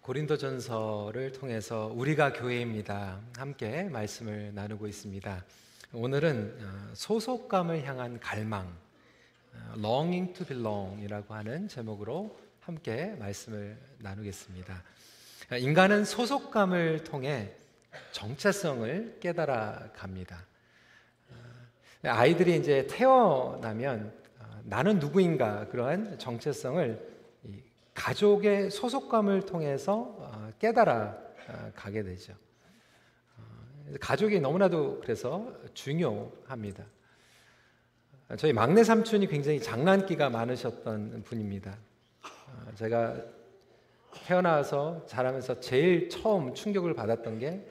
[0.00, 3.20] 고린도전서를 통해서 우리가 교회입니다.
[3.36, 5.44] 함께 말씀을 나누고 있습니다.
[5.92, 8.66] 오늘은 어, 소속감을 향한 갈망,
[9.52, 14.82] 어, longing to belong이라고 하는 제목으로 함께 말씀을 나누겠습니다.
[15.58, 17.52] 인간은 소속감을 통해
[18.12, 20.46] 정체성을 깨달아 갑니다.
[21.30, 24.14] 어, 아이들이 이제 태어나면
[24.64, 27.19] 나는 누구인가 그러한 정체성을
[27.94, 31.16] 가족의 소속감을 통해서 어, 깨달아
[31.48, 32.32] 어, 가게 되죠.
[33.36, 36.84] 어, 가족이 너무나도 그래서 중요합니다.
[38.36, 41.76] 저희 막내 삼촌이 굉장히 장난기가 많으셨던 분입니다.
[42.76, 43.16] 제가
[44.24, 47.66] 태어나서 자라면서 제일 처음 충격을 받았던 게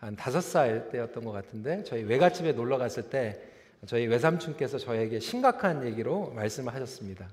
[0.00, 3.38] 한 다섯 살 때였던 것 같은데 저희 외갓집에 놀러 갔을 때
[3.86, 7.28] 저희 외삼촌께서 저에게 심각한 얘기로 말씀을 하셨습니다.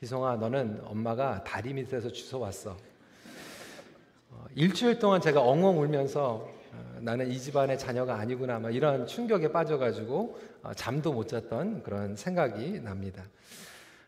[0.00, 2.76] 희성아, 너는 엄마가 다리 밑에서 주워 왔어.
[4.30, 9.50] 어, 일주일 동안 제가 엉엉 울면서 어, 나는 이 집안의 자녀가 아니구나, 막 이런 충격에
[9.50, 13.24] 빠져가지고 어, 잠도 못 잤던 그런 생각이 납니다.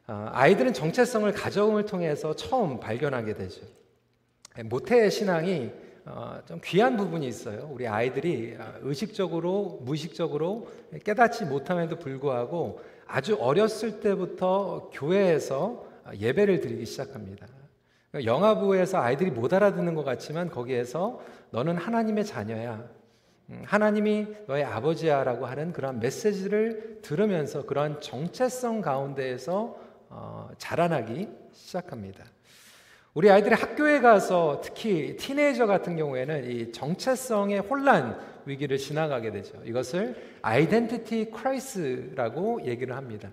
[0.07, 3.63] 어, 아이들은 정체성을 가정을 통해서 처음 발견하게 되죠.
[4.67, 5.73] 모태 신앙이
[6.05, 7.69] 어, 좀 귀한 부분이 있어요.
[7.73, 10.69] 우리 아이들이 어, 의식적으로, 무의식적으로
[11.03, 12.81] 깨닫지 못함에도 불구하고
[13.13, 15.85] 아주 어렸을 때부터 교회에서
[16.19, 17.47] 예배를 드리기 시작합니다.
[18.25, 22.85] 영화부에서 아이들이 못 알아듣는 것 같지만 거기에서 너는 하나님의 자녀야.
[23.51, 29.77] 음, 하나님이 너의 아버지야라고 하는 그런 메시지를 들으면서 그런 정체성 가운데에서
[30.09, 32.25] 어, 자라나기 시작합니다.
[33.13, 39.59] 우리 아이들이 학교에 가서 특히 티네이저 같은 경우에는 이 정체성의 혼란 위기를 지나가게 되죠.
[39.65, 43.31] 이것을 identity crisis라고 얘기를 합니다.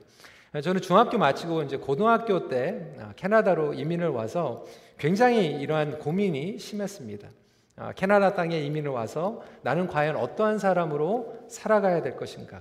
[0.61, 4.65] 저는 중학교 마치고 이제 고등학교 때 아, 캐나다로 이민을 와서
[4.97, 7.27] 굉장히 이러한 고민이 심했습니다.
[7.75, 12.59] 아, 캐나다 땅에 이민을 와서 나는 과연 어떠한 사람으로 살아가야 될 것인가?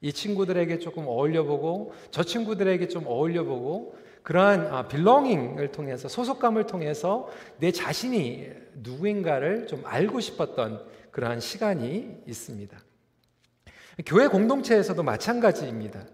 [0.00, 7.28] 이 친구들에게 조금 어울려보고 저 친구들에게 좀 어울려보고 그러한 belonging을 아, 통해서 소속감을 통해서
[7.58, 12.76] 내 자신이 누구인가를 좀 알고 싶었던 그러한 시간이 있습니다.
[14.06, 16.04] 교회 공동체에서도 마찬가지입니다.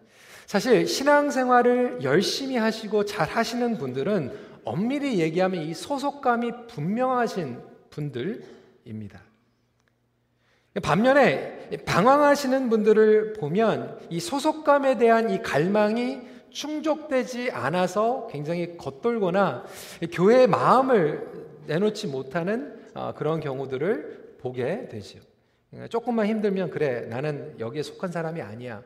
[0.47, 4.32] 사실 신앙생활을 열심히 하시고 잘 하시는 분들은
[4.64, 7.59] 엄밀히 얘기하면 이 소속감이 분명하신
[7.91, 9.22] 분들입니다.
[10.82, 16.20] 반면에 방황하시는 분들을 보면 이 소속감에 대한 이 갈망이
[16.50, 19.65] 충족되지 않아서 굉장히 겉돌거나
[20.12, 21.26] 교회에 마음을
[21.66, 25.19] 내놓지 못하는 어, 그런 경우들을 보게 되죠.
[25.91, 28.82] 조금만 힘들면 그래 나는 여기에 속한 사람이 아니야.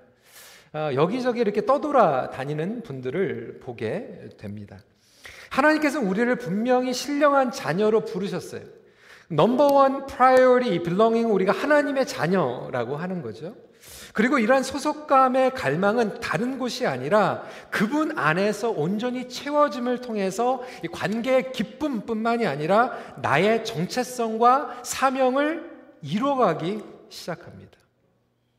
[0.75, 4.79] 어, 여기저기 이렇게 떠돌아 다니는 분들을 보게 됩니다.
[5.51, 8.63] 하나님께서 우리를 분명히 신령한 자녀로 부르셨어요.
[9.29, 13.55] number one primary belonging 우리가 하나님의 자녀라고 하는 거죠.
[14.13, 20.63] 그리고 이러한 소속감의 갈망은 다른 곳이 아니라 그분 안에서 온전히 채워짐을 통해서
[20.93, 22.93] 관계의 기쁨뿐만이 아니라
[23.23, 25.71] 나의 정체성과 사명을
[26.03, 27.79] 이루어가기 시작합니다.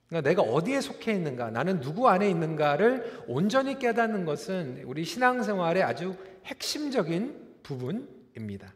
[0.09, 6.15] 그러니까 내가 어디에 속해 있는가, 나는 누구 안에 있는가를 온전히 깨닫는 것은 우리 신앙생활의 아주
[6.45, 8.73] 핵심적인 부분입니다.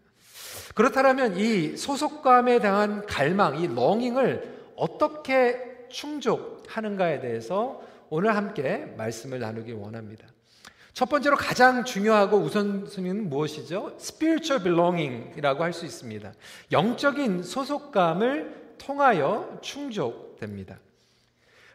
[0.73, 10.27] 그렇다면 이 소속감에 대한 갈망, 이 렁잉을 어떻게 충족하는가에 대해서 오늘 함께 말씀을 나누기 원합니다.
[10.93, 13.97] 첫 번째로 가장 중요하고 우선순위는 무엇이죠?
[13.99, 16.33] spiritual belonging이라고 할 수 있습니다.
[16.71, 20.79] 영적인 소속감을 통하여 충족됩니다.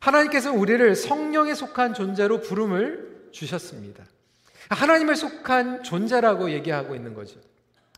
[0.01, 4.05] 하나님께서 우리를 성령에 속한 존재로 부름을 주셨습니다.
[4.71, 7.39] 하나님을 속한 존재라고 얘기하고 있는 거죠.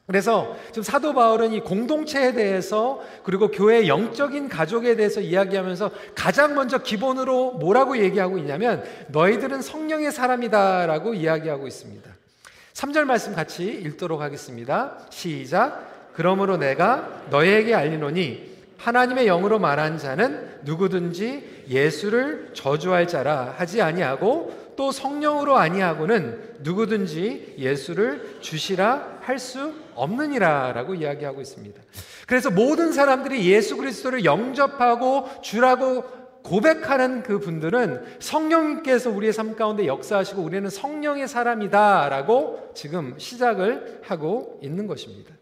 [0.06, 6.78] 그래서 지금 사도 바울은 이 공동체에 대해서 그리고 교회의 영적인 가족에 대해서 이야기하면서 가장 먼저
[6.78, 12.10] 기본으로 뭐라고 얘기하고 있냐면 너희들은 성령의 사람이다라고 이야기하고 있습니다.
[12.74, 14.98] 3절 말씀 같이 읽도록 하겠습니다.
[15.08, 16.12] 시작.
[16.12, 24.92] 그러므로 내가 너희에게 알리노니 하나님의 영으로 말한 자는 누구든지 예수를 저주할 자라 하지 아니하고 또
[24.92, 31.80] 성령으로 아니하고는 누구든지 예수를 주시라 할 수 없느니라라고 이야기하고 있습니다.
[32.26, 36.04] 그래서 모든 사람들이 예수 그리스도를 영접하고 주라고
[36.44, 44.86] 고백하는 그 분들은 성령님께서 우리의 삶 가운데 역사하시고 우리는 성령의 사람이다라고 지금 시작을 하고 있는
[44.86, 45.34] 것입니다.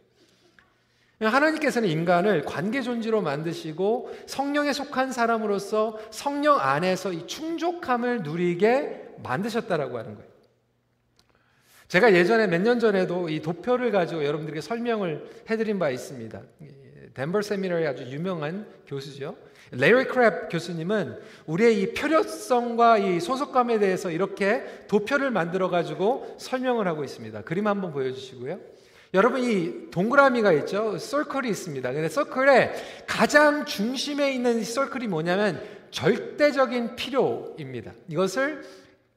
[1.21, 10.15] 하나님께서는 인간을 관계 존재로 만드시고 성령에 속한 사람으로서 성령 안에서 이 충족함을 누리게 만드셨다라고 하는
[10.17, 10.32] 거예요.
[11.93, 16.41] 제가 예전에 몇 년 전에도 이 도표를 가지고 여러분들에게 설명을 해드린 바 있습니다.
[17.13, 19.37] 덴버 세미나의 아주 유명한 교수죠.
[19.73, 27.05] 레리 크랩 교수님은 우리의 이 표려성과 이 소속감에 대해서 이렇게 도표를 만들어 가지고 설명을 하고
[27.05, 27.43] 있습니다.
[27.43, 28.59] 그림 한번 보여주시고요.
[29.13, 30.97] 여러분 이 동그라미가 있죠.
[30.97, 31.93] 서클이 있습니다.
[31.93, 32.73] 근데 서클의
[33.07, 37.93] 가장 중심에 있는 이 서클이 뭐냐면 절대적인 필요입니다.
[38.09, 38.63] 이것을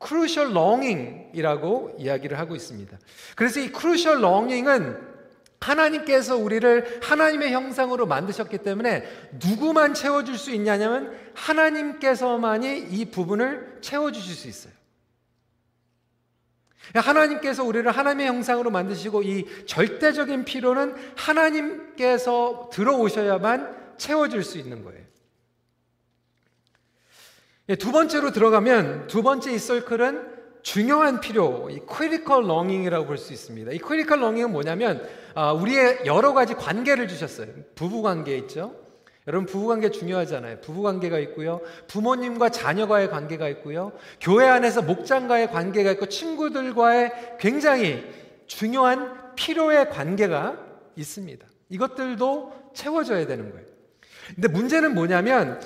[0.04, 2.98] crucial longing이라고 이야기를 하고 있습니다.
[3.36, 5.16] 그래서 이 crucial longing은
[5.60, 9.04] 하나님께서 우리를 하나님의 형상으로 만드셨기 때문에
[9.44, 14.74] 누구만 채워줄 수 있냐면 하나님께서만이 이 부분을 채워주실 수 있어요.
[16.94, 25.05] 하나님께서 우리를 하나님의 형상으로 만드시고 이 절대적인 필요는 하나님께서 들어오셔야만 채워질 수 있는 거예요.
[27.70, 33.34] 예, 두 번째로 들어가면 두 번째 이 설클은 중요한 필요, 이 critical longing이라고 볼 수
[33.34, 33.72] 있습니다.
[33.72, 37.48] 이 critical longing은 뭐냐면 아, 우리의 여러 가지 관계를 주셨어요.
[37.76, 38.76] 부부 관계 있죠.
[39.28, 40.62] 여러분 부부 관계 중요하잖아요.
[40.62, 41.60] 부부 관계가 있고요.
[41.88, 43.92] 부모님과 자녀과의 관계가 있고요.
[44.22, 48.04] 교회 안에서 목장과의 관계가 있고 친구들과의 굉장히
[48.46, 50.60] 중요한 필요의 관계가
[50.96, 51.46] 있습니다.
[51.70, 53.66] 이것들도 채워져야 되는 거예요.
[54.36, 55.60] 근데 문제는 뭐냐면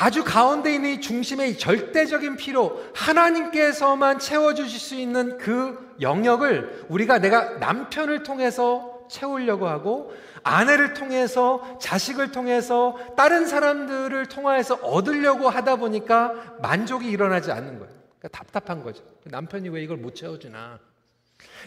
[0.00, 7.18] 아주 가운데 있는 이 중심의 이 절대적인 필요, 하나님께서만 채워주실 수 있는 그 영역을 우리가
[7.18, 16.32] 내가 남편을 통해서 채우려고 하고 아내를 통해서 자식을 통해서 다른 사람들을 통해서 얻으려고 하다 보니까
[16.62, 17.94] 만족이 일어나지 않는 거예요.
[18.18, 19.04] 그러니까 답답한 거죠.
[19.24, 20.78] 남편이 왜 이걸 못 채워주나?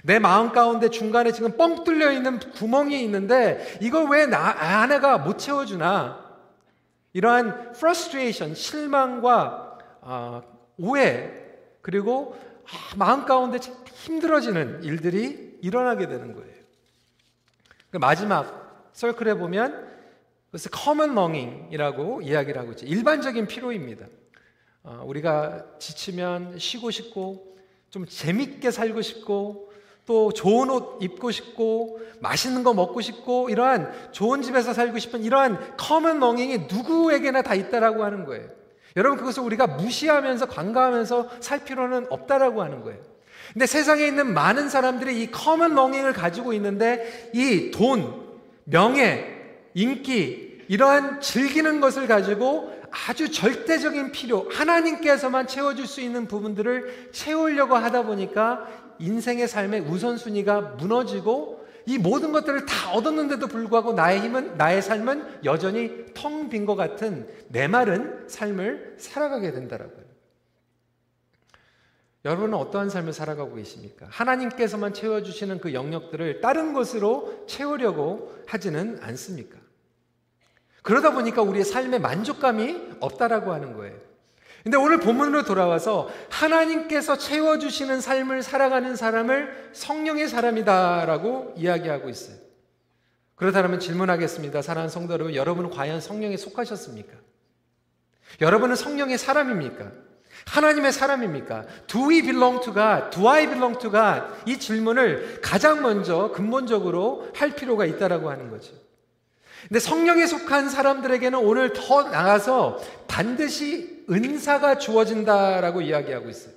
[0.02, 5.38] 내 마음 가운데 중간에 지금 뻥 뚫려 있는 구멍이 있는데 이걸 왜 나, 아내가 못
[5.38, 6.23] 채워주나?
[7.14, 10.42] 이러한 frustration, 실망과 어,
[10.78, 11.32] 오해
[11.82, 16.54] 그리고 아, 마음 가운데 힘들어지는 일들이 일어나게 되는 거예요.
[17.92, 19.92] 그 마지막 설클에 보면
[20.50, 22.86] 그래서 common longing이라고 이야기를 하고 있죠.
[22.86, 24.08] 일반적인 필요입니다.
[24.84, 27.58] 어, 우리가 지치면 쉬고 싶고
[27.90, 29.73] 좀 재밌게 살고 싶고
[30.06, 35.78] 또 좋은 옷 입고 싶고 맛있는 거 먹고 싶고 이러한 좋은 집에서 살고 싶은 이러한
[35.78, 38.48] common longing이 누구에게나 다 있다라고 하는 거예요.
[38.96, 43.00] 여러분 그것을 우리가 무시하면서 간과하면서 살 필요는 없다라고 하는 거예요.
[43.52, 48.24] 근데 세상에 있는 많은 사람들이 이 common longing을 가지고 있는데 이 돈,
[48.66, 49.26] 명예,
[49.74, 52.74] 인기 이러한 즐기는 것을 가지고
[53.08, 58.68] 아주 절대적인 필요, 하나님께서만 채워줄 수 있는 부분들을 채우려고 하다 보니까
[59.04, 66.06] 인생의 삶의 우선순위가 무너지고 이 모든 것들을 다 얻었는데도 불구하고 나의 힘은, 나의 삶은 여전히
[66.14, 70.04] 텅 빈 것 같은 메마른 삶을 살아가게 된다라고요.
[72.24, 74.08] 여러분은 어떠한 삶을 살아가고 계십니까?
[74.10, 79.58] 하나님께서만 채워주시는 그 영역들을 다른 것으로 채우려고 하지는 않습니까?
[80.84, 83.98] 그러다 보니까 우리의 삶에 만족감이 없다라고 하는 거예요.
[84.64, 92.38] 근데 오늘 본문으로 돌아와서 하나님께서 채워주시는 삶을 살아가는 사람을 성령의 사람이다라고 이야기하고 있어요.
[93.36, 94.62] 그렇다면 질문하겠습니다.
[94.62, 97.12] 사랑하는 성도 여러분, 여러분은 과연 성령에 속하셨습니까?
[98.40, 99.92] 여러분은 성령의 사람입니까?
[100.46, 101.66] 하나님의 사람입니까?
[101.88, 103.10] Do we belong to God?
[103.12, 104.24] Do I belong to God?
[104.46, 108.74] 이 질문을 가장 먼저 근본적으로 할 필요가 있다라고 하는 거죠.
[109.68, 116.54] 근데 성령에 속한 사람들에게는 오늘 더 나가서 반드시 은사가 주어진다라고 이야기하고 있어요.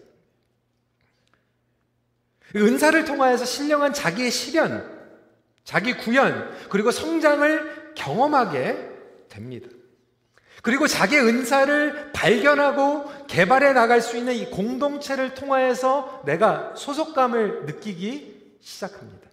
[2.55, 4.89] 은사를 통하여서 신령한 자기의 실현,
[5.65, 8.91] 자기 구현, 그리고 성장을 경험하게
[9.29, 9.69] 됩니다.
[10.63, 19.26] 그리고 자기의 은사를 발견하고 개발해 나갈 수 있는 이 공동체를 통하여서 내가 소속감을 느끼기 시작합니다.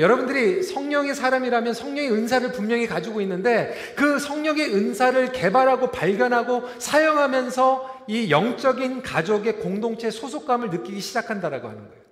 [0.00, 8.30] 여러분들이 성령의 사람이라면 성령의 은사를 분명히 가지고 있는데 그 성령의 은사를 개발하고 발견하고 사용하면서 이
[8.30, 12.04] 영적인 가족의 공동체 소속감을 느끼기 시작한다라고 하는 거예요.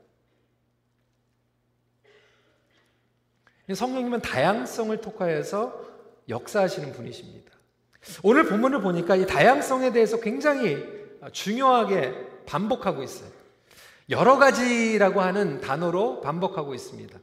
[3.75, 5.81] 성령님은 다양성을 특화해서
[6.29, 7.51] 역사하시는 분이십니다.
[8.23, 10.85] 오늘 본문을 보니까 이 다양성에 대해서 굉장히
[11.33, 12.15] 중요하게
[12.47, 13.31] 반복하고 있어요.
[14.11, 17.19] 여러 가지라고 하는 단어로 반복하고 있습니다.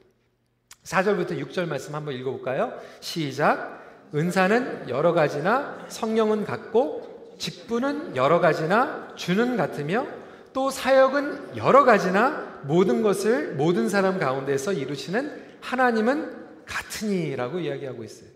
[0.83, 2.74] 4절부터 6절 말씀 한번 읽어볼까요?
[3.00, 3.79] 시작.
[4.13, 10.07] 은사는 여러 가지나 성령은 같고 직분은 여러 가지나 주는 같으며
[10.51, 18.29] 또 사역은 여러 가지나 모든 것을 모든 사람 가운데서 이루시는 하나님은 같으니라고 이야기하고 있어요.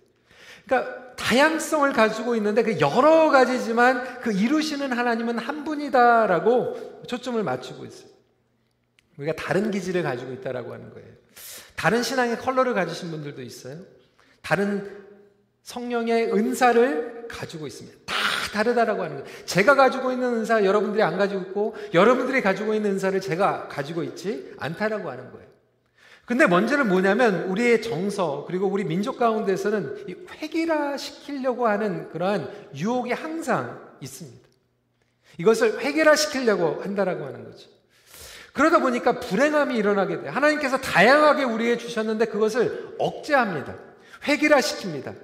[0.65, 8.09] 그러니까 다양성을 가지고 있는데 그 여러 가지지만 그 이루시는 하나님은 한 분이다라고 초점을 맞추고 있어요.
[9.17, 11.22] 우리가 다른 기질을 가지고 있다라고 하는 거예요.
[11.83, 13.75] 다른 신앙의 컬러를 가지신 분들도 있어요.
[14.41, 14.89] 다른
[15.63, 17.97] 성령의 은사를 가지고 있습니다.
[18.05, 18.15] 다
[18.53, 19.29] 다르다라고 하는 거예요.
[19.43, 24.53] 제가 가지고 있는 은사 여러분들이 안 가지고 있고 여러분들이 가지고 있는 은사를 제가 가지고 있지
[24.59, 25.45] 않다라고 하는 거예요.
[26.23, 30.05] 근데 문제는 뭐냐면 우리의 정서 그리고 우리 민족 가운데서는
[30.41, 34.47] 획일화 시키려고 하는 그러한 유혹이 항상 있습니다.
[35.37, 37.67] 이것을 획일화 시키려고 한다라고 하는 거죠.
[38.53, 40.31] 그러다 보니까 불행함이 일어나게 돼요.
[40.31, 43.75] 하나님께서 다양하게 우리에게 주셨는데 그것을 억제합니다.
[44.27, 45.15] 획일화 시킵니다.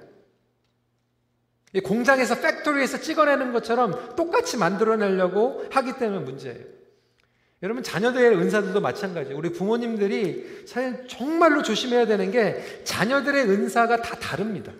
[1.84, 6.64] 공장에서 팩토리에서 찍어내는 것처럼 똑같이 만들어내려고 하기 때문에 문제예요.
[7.62, 9.38] 여러분 자녀들의 은사들도 마찬가지예요.
[9.38, 14.72] 우리 부모님들이 사실 정말로 조심해야 되는 게 자녀들의 은사가 다 다릅니다.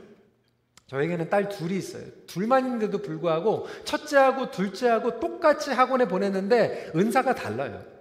[0.88, 2.02] 저에게는 딸 둘이 있어요.
[2.26, 7.99] 둘만 있는데도 불구하고 첫째하고 둘째하고 똑같이 학원에 보냈는데 은사가 달라요.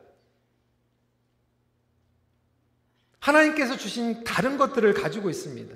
[3.20, 5.76] 하나님께서 주신 다른 것들을 가지고 있습니다.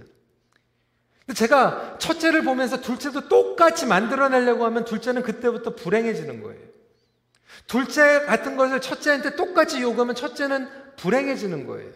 [1.35, 6.61] 제가 첫째를 보면서 둘째도 똑같이 만들어내려고 하면 둘째는 그때부터 불행해지는 거예요.
[7.67, 11.91] 둘째 같은 것을 첫째한테 똑같이 요구하면 첫째는 불행해지는 거예요.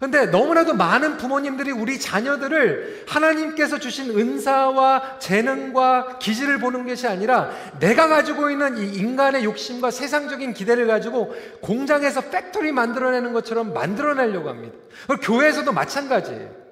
[0.00, 8.08] 근데 너무나도 많은 부모님들이 우리 자녀들을 하나님께서 주신 은사와 재능과 기질을 보는 것이 아니라 내가
[8.08, 14.76] 가지고 있는 이 인간의 욕심과 세상적인 기대를 가지고 공장에서 factory 만들어내는 것처럼 만들어내려고 합니다.
[15.22, 16.64] 교회에서도 마찬가지예요.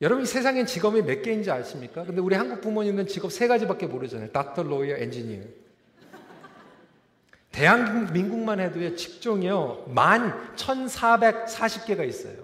[0.00, 2.04] 여러분 이 세상엔 직업이 몇 개인지 아십니까?
[2.04, 4.32] 근데 우리 한국 부모님은 직업 세 가지밖에 모르잖아요.
[4.32, 5.61] doctor, lawyer, engineer.
[7.52, 12.36] 대한민국만 해도요, 직종이요, 만 1440개가 있어요.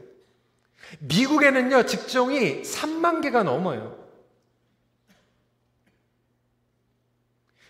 [1.00, 3.98] 미국에는요, 직종이 3만 개가 넘어요.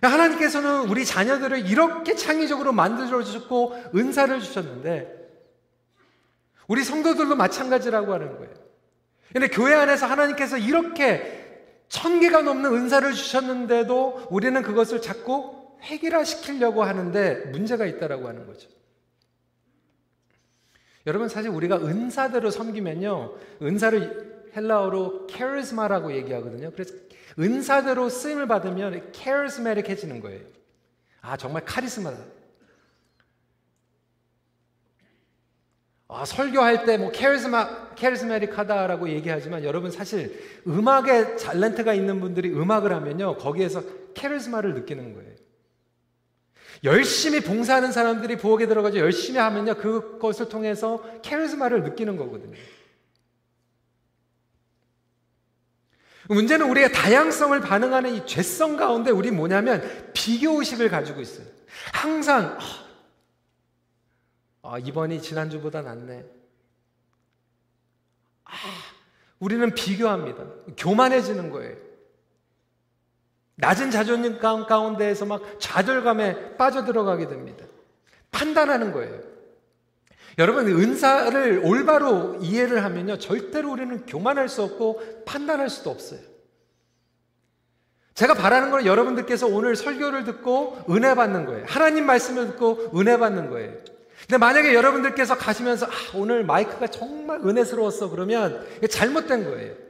[0.02, 5.16] 하나님께서는 우리 자녀들을 이렇게 창의적으로 만들어 주셨고, 은사를 주셨는데,
[6.68, 8.54] 우리 성도들도 마찬가지라고 하는 거예요.
[9.33, 11.47] 근데 교회 안에서 하나님께서 이렇게
[11.88, 18.69] 천 개가 넘는 은사를 주셨는데도 우리는 그것을 자꾸 획일화 시키려고 하는데 문제가 있다라고 하는 거죠.
[21.07, 23.35] 여러분 사실 우리가 은사대로 섬기면요.
[23.63, 26.71] 은사를 헬라어로 카리스마라고 얘기하거든요.
[26.73, 26.95] 그래서
[27.39, 30.41] 은사대로 쓰임을 받으면 카리스마틱해지는 거예요.
[31.21, 32.19] 아 정말 카리스마다.
[36.11, 43.83] 아, 설교할 때뭐 캐리스마 캐리스마틱하다라고 얘기하지만 여러분 사실 음악에 탤런트가 있는 분들이 음악을 하면요 거기에서
[44.15, 45.35] 캐리스마를 느끼는 거예요.
[46.85, 52.57] 열심히 봉사하는 사람들이 부엌에 들어가서 열심히 하면요 그것을 통해서 캐리스마를 느끼는 거거든요.
[56.29, 59.83] 문제는 우리의 다양성을 반응하는 이 죄성 가운데 우리 뭐냐면
[60.13, 61.47] 비교 의식을 가지고 있어요.
[61.93, 62.59] 항상
[64.63, 66.25] 아, 이번이 지난주보다 낫네.
[68.45, 68.53] 아,
[69.39, 70.45] 우리는 비교합니다.
[70.77, 71.88] 교만해지는 거예요.
[73.59, 77.65] 낮은 자존심 가운데에서 막 좌절감에 빠져들어가게 됩니다.
[78.31, 79.21] 판단하는 거예요.
[80.38, 83.19] 여러분, 은사를 올바로 이해를 하면요.
[83.19, 86.21] 절대로 우리는 교만할 수 없고 판단할 수도 없어요.
[88.15, 91.65] 제가 바라는 건 여러분들께서 오늘 설교를 듣고 은혜 받는 거예요.
[91.67, 93.73] 하나님 말씀을 듣고 은혜 받는 거예요.
[94.21, 99.88] 근데 만약에 여러분들께서 가시면서 아, 오늘 마이크가 정말 은혜스러웠어 그러면 잘못된 거예요.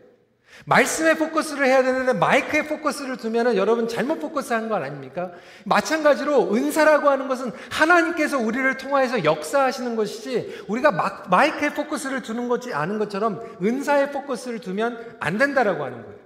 [0.67, 5.33] 말씀에 포커스를 해야 되는데 마이크에 포커스를 두면은 여러분 잘못 포커스한 거 아닙니까?
[5.65, 12.73] 마찬가지로 은사라고 하는 것은 하나님께서 우리를 통하여서 역사하시는 것이지 우리가 마, 마이크에 포커스를 두는 것이
[12.75, 16.19] 아는 것처럼 은사에 포커스를 두면 안 된다라고 하는 거예요.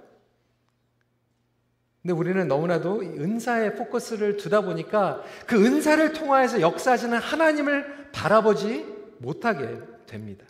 [2.01, 8.85] 근데 우리는 너무나도 은사에 포커스를 두다 보니까 그 은사를 통하여서 역사하시는 하나님을 바라보지
[9.19, 10.45] 못하게 됩니다.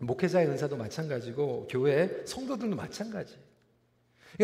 [0.00, 3.36] 목회자의 은사도 마찬가지고 교회 성도들도 마찬가지.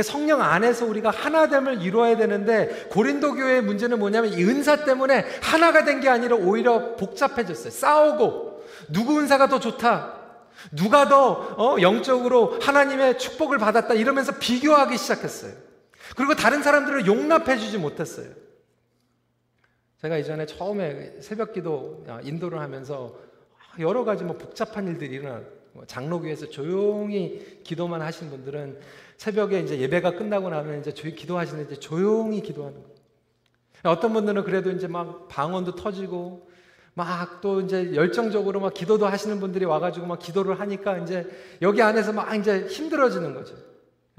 [0.03, 6.01] 성령 안에서 우리가 하나됨을 이루어야 되는데 고린도 교회의 문제는 뭐냐면 이 은사 때문에 하나가 된
[6.01, 7.71] 게 아니라 오히려 복잡해졌어요.
[7.71, 10.15] 싸우고 누구 은사가 더 좋다.
[10.73, 15.53] 누가 더 어, 영적으로 하나님의 축복을 받았다 이러면서 비교하기 시작했어요.
[16.17, 18.29] 그리고 다른 사람들을 용납해 주지 못했어요.
[20.03, 23.17] 제가 이전에 처음에 새벽 기도 아, 인도를 하면서
[23.79, 25.43] 여러 가지 뭐 복잡한 일들이 일어나
[25.73, 28.79] 뭐 장로교에서 조용히 기도만 하신 분들은
[29.17, 32.97] 새벽에 이제 예배가 끝나고 나면 이제 기도하시는데 이제 조용히 기도하는 거예요.
[33.85, 36.49] 어떤 분들은 그래도 이제 막 방언도 터지고
[36.95, 41.29] 막 또 이제 열정적으로 막 기도도 하시는 분들이 와가지고 막 기도를 하니까 이제
[41.61, 43.55] 여기 안에서 막 이제 힘들어지는 거죠.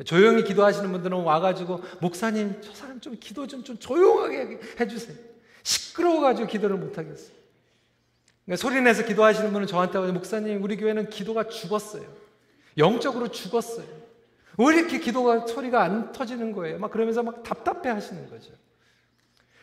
[0.06, 5.18] 조용히 기도하시는 분들은 와가지고 목사님 저 사람 좀 기도 좀, 좀 조용하게 해주세요.
[5.64, 7.37] 시끄러워가지고 기도를 못 하겠어요.
[8.48, 12.06] 그러니까 소리 내서 기도하시는 분은 저한테 와서 목사님 우리 교회는 기도가 죽었어요.
[12.78, 13.86] 영적으로 죽었어요.
[14.58, 16.80] 왜 이렇게 기도가 소리가 안 터지는 거예요?
[16.80, 18.54] 막 그러면서 막 답답해 하시는 거죠.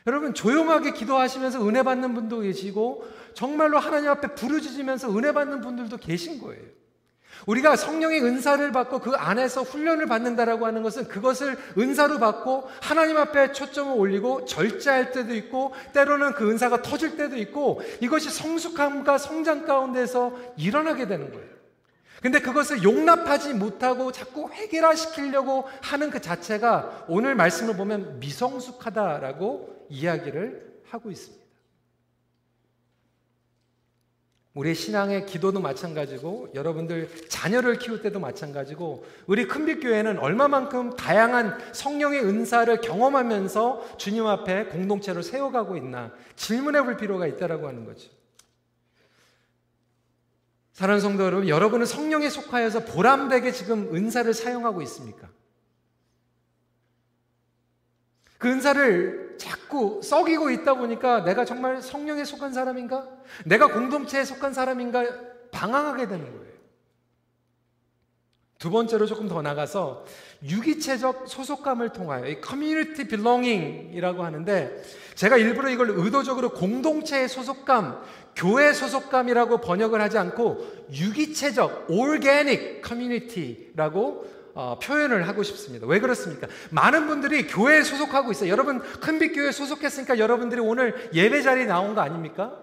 [0.06, 6.38] 여러분 조용하게 기도하시면서 은혜 받는 분도 계시고 정말로 하나님 앞에 부르짖으면서 은혜 받는 분들도 계신
[6.42, 6.62] 거예요.
[7.46, 13.52] 우리가 성령의 은사를 받고 그 안에서 훈련을 받는다라고 하는 것은 그것을 은사로 받고 하나님 앞에
[13.52, 20.32] 초점을 올리고 절제할 때도 있고 때로는 그 은사가 터질 때도 있고 이것이 성숙함과 성장 가운데서
[20.56, 21.54] 일어나게 되는 거예요.
[22.22, 31.10] 근데 그것을 용납하지 못하고 자꾸 해결화시키려고 하는 그 자체가 오늘 말씀을 보면 미성숙하다라고 이야기를 하고
[31.10, 31.43] 있습니다.
[34.54, 42.20] 우리 신앙의 기도도 마찬가지고 여러분들 자녀를 키울 때도 마찬가지고 우리 큰빛 교회는 얼마만큼 다양한 성령의
[42.20, 48.10] 은사를 경험하면서 주님 앞에 공동체를 세워가고 있나 질문해 볼 필요가 있다라고 하는 거죠.
[50.72, 55.28] 사랑하는 성도 여러분, 여러분은 성령에 속하여서 보람되게 지금 은사를 사용하고 있습니까?
[58.38, 63.06] 그 은사를 자꾸 썩이고 있다 보니까 내가 정말 성령에 속한 사람인가?
[63.44, 65.04] 내가 공동체에 속한 사람인가?
[65.50, 66.54] 방황하게 되는 거예요.
[68.58, 70.06] 두 번째로 조금 더 나가서
[70.42, 74.82] 유기체적 소속감을 통하여 이 커뮤니티 빌롱잉이라고 하는데
[75.14, 78.02] 제가 일부러 이걸 의도적으로 공동체의 소속감,
[78.34, 85.86] 교회 소속감이라고 번역을 하지 않고 유기체적 organic community라고 어, 표현을 하고 싶습니다.
[85.86, 86.46] 왜 그렇습니까?
[86.70, 88.50] 많은 분들이 교회에 소속하고 있어요.
[88.50, 92.56] 여러분 큰빛 교회에 소속했으니까 여러분들이 오늘 예배 자리에 나온 거 아닙니까?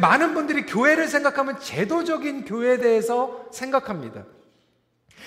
[0.00, 4.24] 많은 분들이 교회를 생각하면 제도적인 교회에 대해서 생각합니다.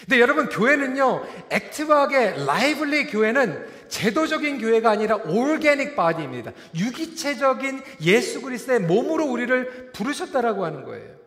[0.01, 6.51] 근데 여러분 교회는요 active하게 lively 교회는 제도적인 교회가 아니라 organic body입니다.
[6.75, 11.21] 유기체적인 예수 그리스도의 몸으로 우리를 부르셨다라고 하는 거예요.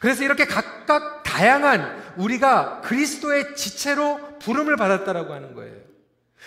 [0.00, 5.76] 그래서 이렇게 각각 다양한 우리가 그리스도의 지체로 부름을 받았다라고 하는 거예요.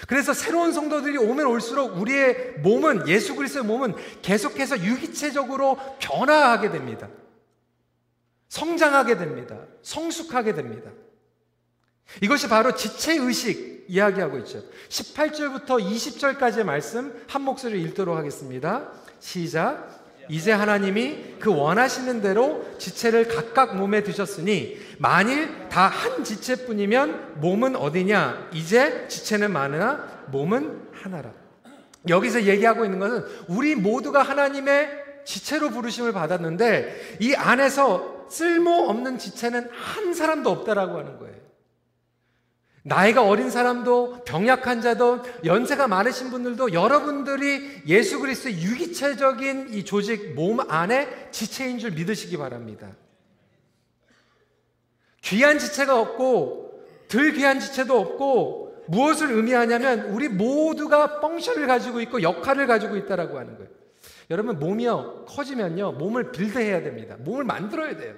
[0.07, 7.09] 그래서 새로운 성도들이 오면 올수록 우리의 몸은 예수 그리스도의 몸은 계속해서 유기체적으로 변화하게 됩니다.
[8.47, 9.57] 성장하게 됩니다.
[9.81, 10.91] 성숙하게 됩니다.
[12.21, 14.63] 이것이 바로 지체 의식 이야기하고 있죠.
[14.89, 18.91] 18절부터 20절까지의 말씀 한 목소리로 읽도록 하겠습니다.
[19.19, 20.00] 시작.
[20.29, 28.49] 이제 하나님이 그 원하시는 대로 지체를 각각 몸에 두셨으니 만일 다 한 지체뿐이면 몸은 어디냐?
[28.53, 31.31] 이제 지체는 많으나 몸은 하나라.
[32.07, 34.89] 여기서 얘기하고 있는 것은 우리 모두가 하나님의
[35.25, 41.35] 지체로 부르심을 받았는데 이 안에서 쓸모 없는 지체는 한 사람도 없다라고 하는 거예요.
[42.83, 50.59] 나이가 어린 사람도 병약한 자도 연세가 많으신 분들도 여러분들이 예수 그리스도의 유기체적인 이 조직 몸
[50.59, 52.89] 안에 지체인 줄 믿으시기 바랍니다.
[55.21, 62.65] 귀한 지체가 없고 덜 귀한 지체도 없고 무엇을 의미하냐면 우리 모두가 펑션을 가지고 있고 역할을
[62.65, 63.69] 가지고 있다라고 하는 거예요.
[64.31, 67.15] 여러분 몸이요 커지면요 몸을 빌드해야 됩니다.
[67.19, 68.15] 몸을 만들어야 돼요.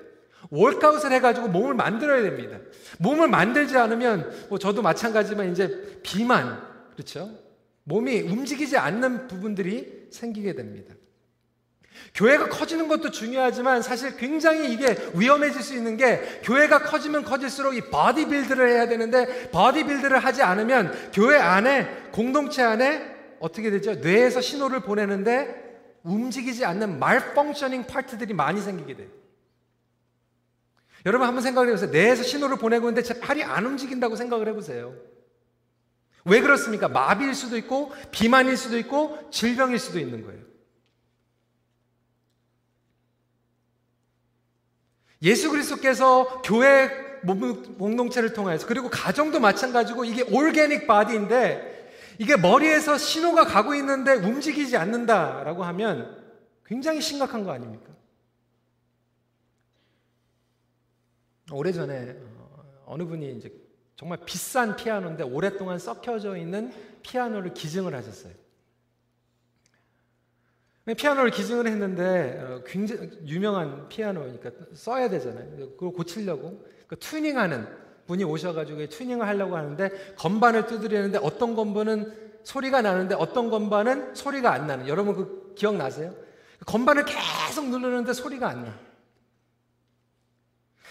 [0.50, 2.58] 월카웃을 해가지고 몸을 만들어야 됩니다.
[3.00, 6.62] 몸을 만들지 않으면 뭐 저도 마찬가지지만 이제 비만
[6.94, 7.30] 그렇죠.
[7.86, 10.94] 몸이 움직이지 않는 부분들이 생기게 됩니다.
[12.16, 17.90] 교회가 커지는 것도 중요하지만 사실 굉장히 이게 위험해질 수 있는 게 교회가 커지면 커질수록 이
[17.90, 23.96] body build를 해야 되는데 body build를 하지 않으면 교회 안에 공동체 안에 어떻게 되죠?
[23.96, 25.62] 뇌에서 신호를 보내는데
[26.04, 29.08] 움직이지 않는 malfunctioning part들이 많이 생기게 돼요.
[31.06, 31.92] 여러분 한번 생각을 해보세요.
[31.92, 34.96] 뇌에서 신호를 보내고 있는데 제 팔이 안 움직인다고 생각을 해보세요.
[36.26, 36.88] 왜 그렇습니까?
[36.88, 40.42] 마비일 수도 있고, 비만일 수도 있고, 질병일 수도 있는 거예요.
[45.24, 46.90] 예수 그리스도께서 교회
[47.80, 55.64] 공동체를 통해서 그리고 가정도 마찬가지고 이게 올게닉 바디인데 이게 머리에서 신호가 가고 있는데 움직이지 않는다라고
[55.64, 56.22] 하면
[56.66, 57.93] 굉장히 심각한 거 아닙니까?
[61.54, 63.52] 오래전에 어, 어느 분이 이제
[63.96, 68.34] 정말 비싼 피아노인데 오랫동안 썩혀져 있는 피아노를 기증을 하셨어요.
[70.98, 75.72] 피아노를 기증을 했는데 어, 굉장히 유명한 피아노니까 써야 되잖아요.
[75.72, 77.66] 그걸 고치려고 그 튜닝하는
[78.08, 82.12] 분이 오셔가지고 튜닝을 하려고 하는데 건반을 두드리는데 어떤 건반은
[82.44, 84.88] 소리가 나는데 어떤 건반은 소리가 안 나는.
[84.90, 86.14] 여러분 그 기억나세요?
[86.66, 88.93] 건반을 계속 누르는데 소리가 안 나.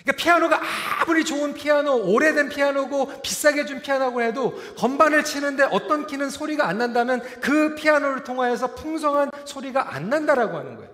[0.02, 0.60] 그러니까 피아노가
[1.00, 6.78] 아무리 좋은 피아노, 오래된 피아노고 비싸게 준 피아노고 해도 건반을 치는데 어떤 키는 소리가 안
[6.78, 10.92] 난다면 그 피아노를 통하여서 풍성한 소리가 안 난다라고 하는 거예요.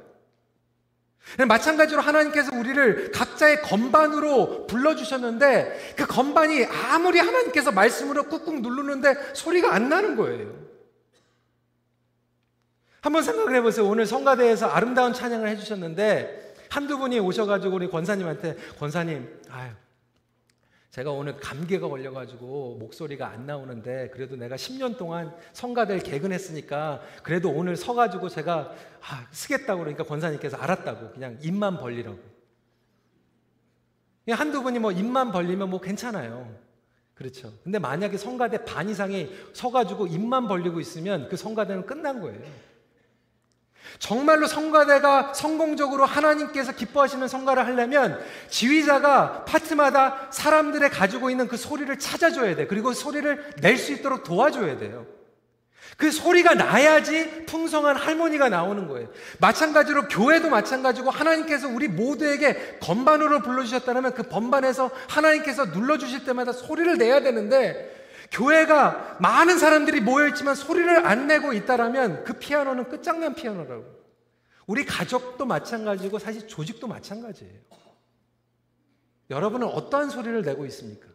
[1.46, 9.88] 마찬가지로 하나님께서 우리를 각자의 건반으로 불러주셨는데 그 건반이 아무리 하나님께서 말씀으로 꾹꾹 누르는데 소리가 안
[9.88, 10.68] 나는 거예요.
[13.00, 13.86] 한번 생각을 해보세요.
[13.86, 19.70] 오늘 성가대에서 아름다운 찬양을 해주셨는데 한두 분이 오셔가지고 우리 권사님한테 권사님, 아유,
[20.90, 27.76] 제가 오늘 감기가 걸려가지고 목소리가 안 나오는데 그래도 내가 10년 동안 성가대를 개근했으니까 그래도 오늘
[27.76, 32.18] 서가지고 제가 아, 쓰겠다고 그러니까 권사님께서 알았다고 그냥 입만 벌리라고.
[34.30, 36.52] 한두 분이 뭐 입만 벌리면 뭐 괜찮아요.
[37.14, 37.52] 그렇죠.
[37.64, 42.40] 근데 만약에 성가대 반 이상이 서가지고 입만 벌리고 있으면 그 성가대는 끝난 거예요.
[43.98, 52.54] 정말로 성가대가 성공적으로 하나님께서 기뻐하시는 성가를 하려면 지휘자가 파트마다 사람들의 가지고 있는 그 소리를 찾아줘야
[52.56, 52.66] 돼.
[52.66, 55.06] 그리고 소리를 낼 수 있도록 도와줘야 돼요.
[55.96, 59.08] 그 소리가 나야지 풍성한 할머니가 나오는 거예요.
[59.40, 67.20] 마찬가지로 교회도 마찬가지고 하나님께서 우리 모두에게 건반으로 불러주셨다면 그 건반에서 하나님께서 눌러주실 때마다 소리를 내야
[67.20, 67.97] 되는데
[68.30, 73.98] 교회가 많은 사람들이 모여있지만 소리를 안 내고 있다라면 그 피아노는 끝장난 피아노라고.
[74.66, 77.58] 우리 가족도 마찬가지고 사실 조직도 마찬가지예요.
[79.30, 81.08] 여러분은 어떠한 소리를 내고 있습니까?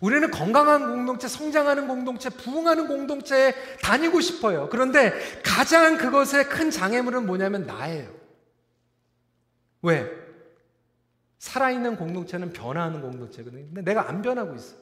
[0.00, 4.68] 우리는 건강한 공동체, 성장하는 공동체, 부흥하는 공동체에 다니고 싶어요.
[4.70, 8.12] 그런데 가장 그것의 큰 장애물은 뭐냐면 나예요.
[9.82, 10.10] 왜?
[11.46, 13.66] 살아있는 공동체는 변화하는 공동체거든요.
[13.66, 14.74] 근데 내가 안 변하고 있어.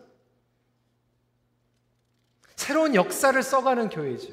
[2.56, 4.32] 새로운 역사를 써가는 교회죠.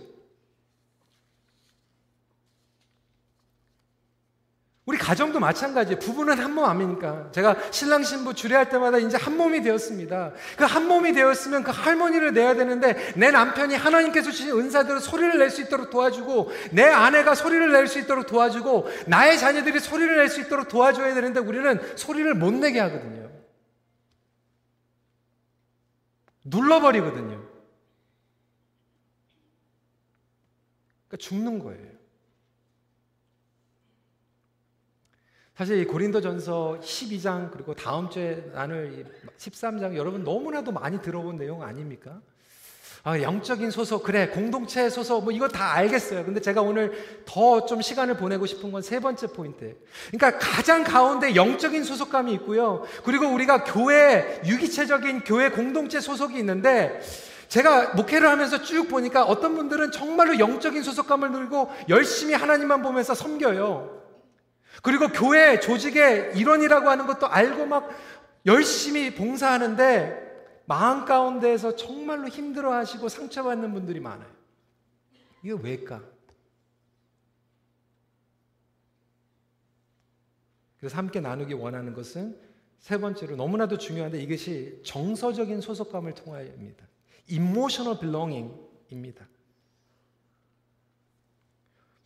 [4.86, 6.00] 우리 가정도 마찬가지예요.
[6.00, 7.30] 부부는 한 몸 아닙니까?
[7.32, 10.34] 제가 신랑 신부 주례할 때마다 이제 한 몸이 되었습니다.
[10.58, 15.52] 그 한 몸이 되었으면 그 할머니를 내야 되는데 내 남편이 하나님께서 주신 은사대로 소리를 낼
[15.52, 20.42] 수 있도록 도와주고 내 아내가 소리를 낼 수 있도록 도와주고 나의 자녀들이 소리를 낼 수
[20.42, 23.30] 있도록 도와줘야 되는데 우리는 소리를 못 내게 하거든요.
[26.44, 27.40] 눌러버리거든요.
[31.08, 32.01] 그러니까 죽는 거예요.
[35.62, 39.06] 사실 고린도전서 12장 그리고 다음 주에 나눌
[39.38, 42.20] 13장 여러분 너무나도 많이 들어본 내용 아닙니까?
[43.04, 46.26] 아, 영적인 소속, 그래, 공동체 소속, 뭐 이거 다 알겠어요.
[46.26, 46.94] 근데 제가 오늘
[47.26, 49.78] 더 좀 시간을 보내고 싶은 건 세 번째 포인트.
[50.10, 52.84] 그러니까 가장 가운데 영적인 소속감이 있고요.
[53.06, 57.00] 그리고 우리가 교회, 유기체적인 교회 공동체 소속이 있는데,
[57.50, 64.01] 제가 목회를 하면서 쭉 보니까 어떤 분들은 정말로 영적인 소속감을 누리고 열심히 하나님만 보면서 섬겨요.
[64.82, 67.90] 그리고 교회 조직의 일원이라고 하는 것도 알고 막
[68.46, 70.32] 열심히 봉사하는데
[70.66, 74.30] 마음 가운데에서 정말로 힘들어 하시고 상처받는 분들이 많아요.
[75.44, 76.02] 이게 왜일까?
[80.80, 82.36] 그래서 함께 나누기 원하는 것은
[82.80, 86.88] 세 번째로 너무나도 중요한데 이것이 정서적인 소속감을 통하여입니다.
[87.30, 89.28] emotional belonging입니다.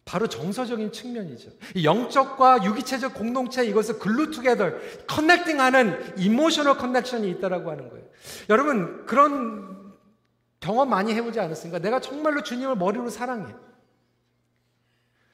[0.06, 1.50] 바로 정서적인 측면이죠.
[1.84, 4.72] 영적과 유기체적 공동체 이것을 glue together,
[5.08, 8.06] connecting하는 emotional connection이 있다라고 하는 거예요.
[8.50, 9.94] 여러분 그런
[10.60, 11.80] 경험 많이 해보지 않았습니까?
[11.80, 13.54] 내가 정말로 주님을 머리로 사랑해.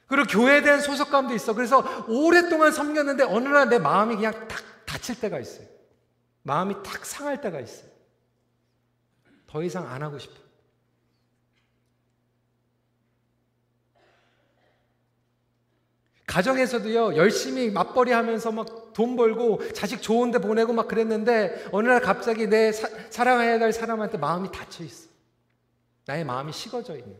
[0.06, 1.54] 그리고 교회에 대한 소속감도 있어.
[1.54, 5.66] 그래서 오랫동안 섬겼는데 어느 날 내 마음이 그냥 탁 다칠 때가 있어요.
[6.42, 7.90] 마음이 탁 상할 때가 있어요.
[9.46, 10.34] 더 이상 안 하고 싶어.
[16.32, 22.00] 가정에서도요, 열심히 맞벌이 하면서 막 돈 벌고 자식 좋은 데 보내고 막 그랬는데 어느 날
[22.00, 25.08] 갑자기 내 사, 사랑해야 될 사람한테 마음이 닫혀 있어.
[26.06, 27.16] 나의 마음이 식어져 있는.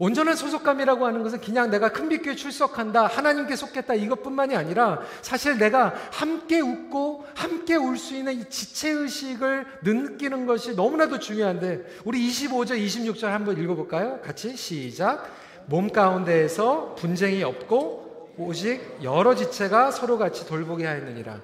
[0.00, 5.94] 온전한 소속감이라고 하는 것은 그냥 내가 큰 빛교회 출석한다, 하나님께 속겠다 이것뿐만이 아니라 사실 내가
[6.10, 13.24] 함께 웃고 함께 울 수 있는 이 지체의식을 느끼는 것이 너무나도 중요한데 우리 25절, 26절
[13.26, 14.20] 한번 읽어볼까요?
[14.22, 15.30] 같이 시작.
[15.66, 21.38] 몸 가운데에서 분쟁이 없고 오직 여러 지체가 서로 같이 돌보게 하였느니라.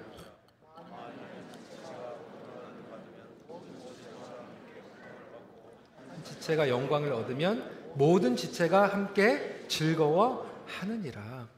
[6.24, 11.48] 지체가 영광을 얻으면 모든 지체가 함께 즐거워하느니라.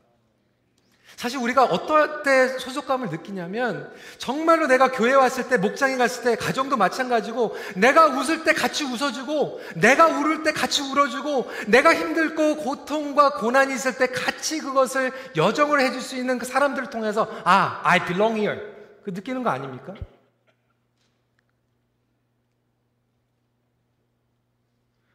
[1.16, 6.76] 사실 우리가 어떨 때 소속감을 느끼냐면 정말로 내가 교회 왔을 때 목장에 갔을 때 가정도
[6.76, 13.74] 마찬가지고 내가 웃을 때 같이 웃어주고 내가 울을 때 같이 울어주고 내가 힘들고 고통과 고난이
[13.74, 18.60] 있을 때 같이 그것을 여정을 해줄 수 있는 그 사람들을 통해서 아, I belong here
[19.02, 19.94] 그 느끼는 거 아닙니까?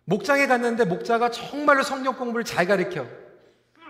[0.05, 3.05] 목장에 갔는데 목자가 정말로 성경 공부를 잘 가르쳐.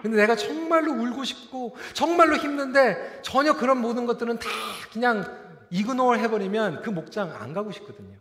[0.01, 4.49] 근데 내가 정말로 울고 싶고 정말로 힘든데 전혀 그런 모든 것들은 다
[4.91, 5.23] 그냥
[5.69, 8.17] 이그노어 해버리면 그 목장 안 가고 싶거든요.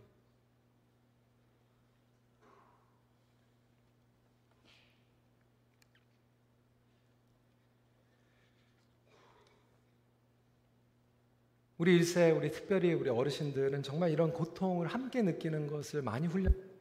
[11.77, 16.72] 우리 일세, 우리 특별히 우리 어르신들은 정말 이런 고통을 함께 느끼는 것을 많이 훈련.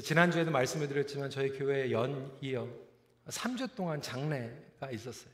[0.00, 2.68] 지난주에도 말씀을 드렸지만 저희 교회 연이어
[3.28, 5.32] 3주 동안 장례가 있었어요.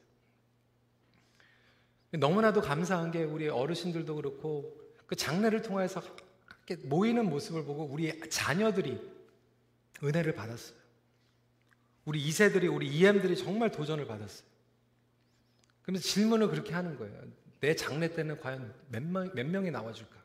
[2.12, 6.02] 너무나도 감사한 게 우리 어르신들도 그렇고 그 장례를 통해서
[6.84, 9.00] 모이는 모습을 보고 우리 자녀들이
[10.02, 10.78] 은혜를 받았어요.
[12.04, 14.48] 우리 2세들이, 우리 EM들이 정말 도전을 받았어요.
[15.82, 17.22] 그러면서 질문을 그렇게 하는 거예요.
[17.60, 20.16] 내 장례 때는 과연 몇, 명, 몇 명이 나와줄까?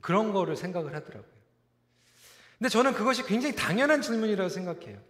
[0.00, 1.37] 그런 거를 생각을 하더라고요.
[2.58, 5.00] 근데 저는 그것이 굉장히 당연한 질문이라고 생각해요.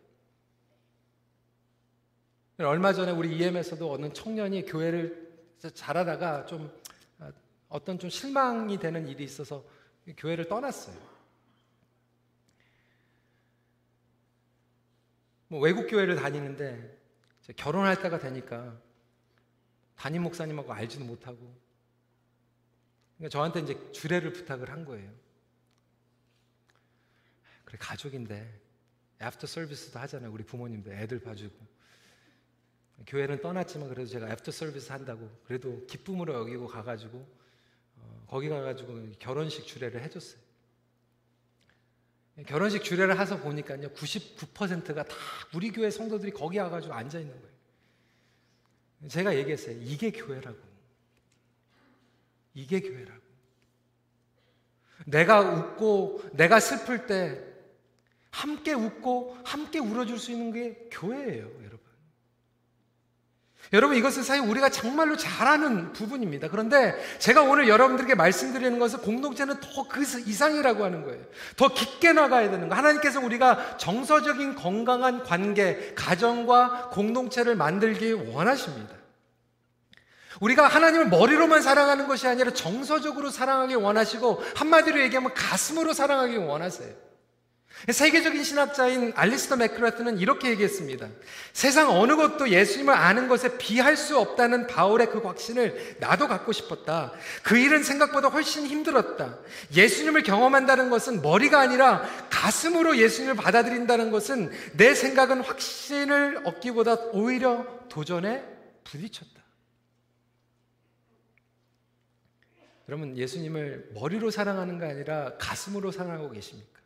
[2.59, 5.29] 얼마 전에 우리 EM에서도 어느 청년이 교회를
[5.75, 6.71] 잘하다가 좀
[7.19, 7.33] 아,
[7.69, 9.65] 어떤 좀 실망이 되는 일이 있어서
[10.17, 10.97] 교회를 떠났어요.
[15.49, 16.99] 뭐 외국 교회를 다니는데
[17.57, 18.79] 결혼할 때가 되니까
[19.97, 21.39] 담임 목사님하고 알지도 못하고
[23.17, 25.11] 그러니까 저한테 이제 주례를 부탁을 한 거예요.
[27.69, 28.51] 그래 가족인데
[29.21, 30.33] 애프터 서비스도 하잖아요.
[30.33, 31.55] 우리 부모님들 애들 봐주고
[33.07, 37.19] 교회는 떠났지만 그래도 제가 애프터 서비스 한다고 그래도 기쁨으로 여기고 가가지고
[37.97, 40.41] 어, 거기 가가지고 결혼식 주례를 해줬어요.
[42.47, 45.15] 결혼식 주례를 해서 보니까요 99%가 다
[45.55, 47.55] 우리 교회 성도들이 거기 와가지고 앉아 있는 거예요.
[49.09, 49.79] 제가 얘기했어요.
[49.83, 50.57] 이게 교회라고.
[52.55, 53.21] 이게 교회라고.
[55.05, 57.58] 내가 웃고 내가 슬플 때
[58.38, 61.79] 함께 웃고 함께 울어줄 수 있는 게 교회예요, 여러분.
[63.72, 66.48] 여러분 이것은 사실 우리가 정말로 잘하는 부분입니다.
[66.48, 71.20] 그런데 제가 오늘 여러분들에게 말씀드리는 것은 공동체는 더 그 이상이라고 하는 거예요.
[71.57, 72.77] 더 깊게 나가야 되는 거.
[72.77, 78.94] 하나님께서 우리가 정서적인 건강한 관계, 가정과 공동체를 만들기 원하십니다.
[80.40, 87.09] 우리가 하나님을 머리로만 사랑하는 것이 아니라 정서적으로 사랑하기 원하시고 한마디로 얘기하면 가슴으로 사랑하기 원하세요.
[87.91, 91.09] 세계적인 신학자인 알리스터 맥크라트는 이렇게 얘기했습니다.
[91.53, 97.12] 세상 어느 것도 예수님을 아는 것에 비할 수 없다는 바울의 그 확신을 나도 갖고 싶었다.
[97.43, 99.38] 그 일은 생각보다 훨씬 힘들었다.
[99.75, 108.45] 예수님을 경험한다는 것은 머리가 아니라 가슴으로 예수님을 받아들인다는 것은 내 생각은 확신을 얻기보다 오히려 도전에
[108.85, 109.38] 부딪혔다.
[112.88, 116.78] 여러분, 예수님을 머리로 사랑하는 게 아니라 가슴으로 사랑하고 계십니까?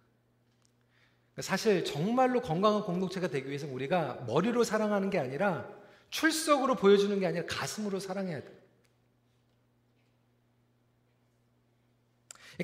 [1.40, 5.66] 사실 정말로 건강한 공동체가 되기 위해서 우리가 머리로 사랑하는 게 아니라
[6.10, 8.62] 출석으로 보여주는 게 아니라 가슴으로 사랑해야 돼.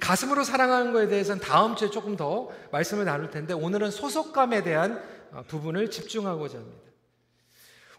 [0.01, 5.03] 가슴으로 사랑하는 것에 대해서는 다음 주에 조금 더 말씀을 나눌 텐데 오늘은 소속감에 대한
[5.33, 6.89] 어, 부분을 집중하고자 합니다.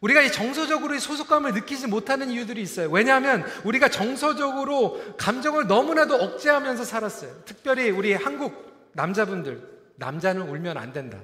[0.01, 2.89] 우리가 이 정서적으로 소속감을 느끼지 못하는 이유들이 있어요.
[2.89, 7.43] 왜냐하면 우리가 정서적으로 감정을 너무나도 억제하면서 살았어요.
[7.43, 11.19] 특별히 우리 한국 남자분들, 남자는 울면 안 된다.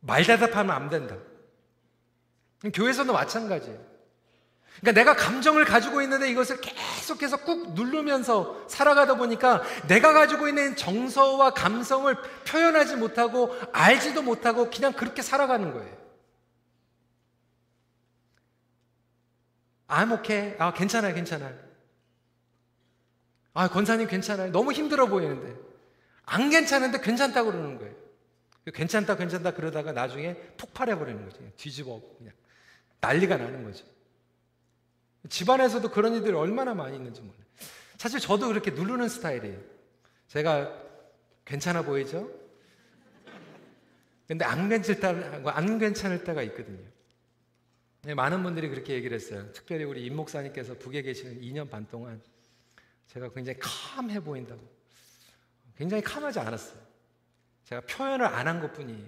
[0.00, 1.16] 말대답하면 안 된다.
[2.72, 3.92] 교회에서도 마찬가지예요.
[4.80, 11.52] 그러니까 내가 감정을 가지고 있는데 이것을 계속해서 꾹 누르면서 살아가다 보니까 내가 가지고 있는 정서와
[11.52, 12.14] 감성을
[12.46, 16.02] 표현하지 못하고 알지도 못하고 그냥 그렇게 살아가는 거예요.
[19.88, 20.56] I'm okay.
[20.58, 21.54] 아, 괜찮아요, 괜찮아요.
[23.54, 24.50] 아, 권사님 괜찮아요.
[24.50, 25.71] 너무 힘들어 보이는데.
[26.24, 27.94] 안 괜찮은데 괜찮다고 그러는 거예요.
[28.72, 31.42] 괜찮다, 괜찮다 그러다가 나중에 폭발해 버리는 거죠.
[31.56, 32.32] 뒤집어 그냥
[33.00, 33.84] 난리가 나는 거죠.
[35.28, 37.42] 집안에서도 그런 일들이 얼마나 많이 있는지 몰라요.
[37.96, 39.58] 사실 저도 그렇게 누르는 스타일이에요.
[40.28, 40.72] 제가
[41.44, 42.30] 괜찮아 보이죠?
[44.26, 46.82] 근데 안 괜찮을, 안 괜찮을 때가 있거든요.
[48.02, 49.52] 네, 많은 분들이 그렇게 얘기를 했어요.
[49.52, 52.20] 특별히 우리 임 목사님께서 북에 계시는 2년 반 동안
[53.06, 54.60] 제가 굉장히 캄해 보인다고.
[55.76, 56.80] 굉장히 캄하지 않았어요.
[57.64, 59.06] 제가 표현을 안 한 것 뿐이에요.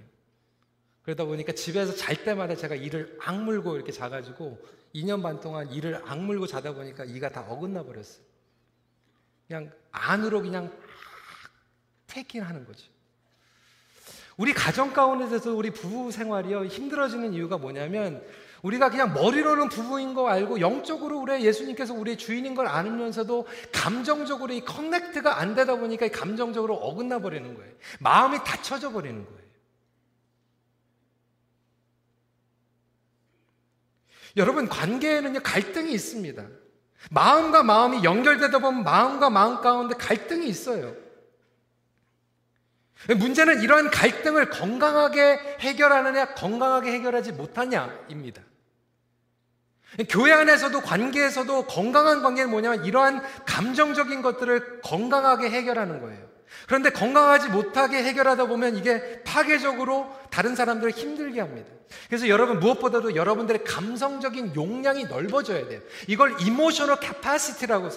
[1.03, 4.59] 그러다 보니까 집에서 잘 때마다 제가 이를 악물고 이렇게 자가지고
[4.95, 8.25] 2년 반 동안 이를 악물고 자다 보니까 이가 다 어긋나 버렸어요.
[9.47, 10.73] 그냥 안으로 그냥
[12.07, 12.91] 테이킹 하는 거죠.
[14.37, 18.25] 우리 가정 가운데서 우리 부부 생활이요 힘들어지는 이유가 뭐냐면
[18.65, 24.65] 우리가 그냥 머리로는 부부인 거 알고 영적으로 우리 예수님께서 우리의 주인인 걸 알면서도 감정적으로 이
[24.65, 27.73] 커넥트가 안 되다 보니까 감정적으로 어긋나 버리는 거예요.
[28.01, 29.45] 마음이 닫혀져 버리는 거예요.
[34.39, 36.47] 여러분 관계에는요 갈등이 있습니다.
[37.11, 40.97] 마음과 마음이 연결되다 보면 마음과 마음 가운데 갈등이 있어요.
[43.19, 48.41] 문제는 이러한 갈등을 건강하게 해결하느냐, 건강하게 해결하지 못하냐입니다.
[50.09, 56.35] 교회 안에서도 관계에서도 건강한 관계는 뭐냐면 이러한 감정적인 것들을 건강하게 해결하는 거예요.
[56.67, 61.71] 그런데 건강하지 못하게 해결하다 보면 이게 파괴적으로 다른 사람들을 힘들게 합니다.
[62.09, 65.81] 그래서 여러분 무엇보다도 여러분들의 감성적인 용량이 넓어져야 돼요.
[66.09, 67.89] 이걸 emotional capacity라고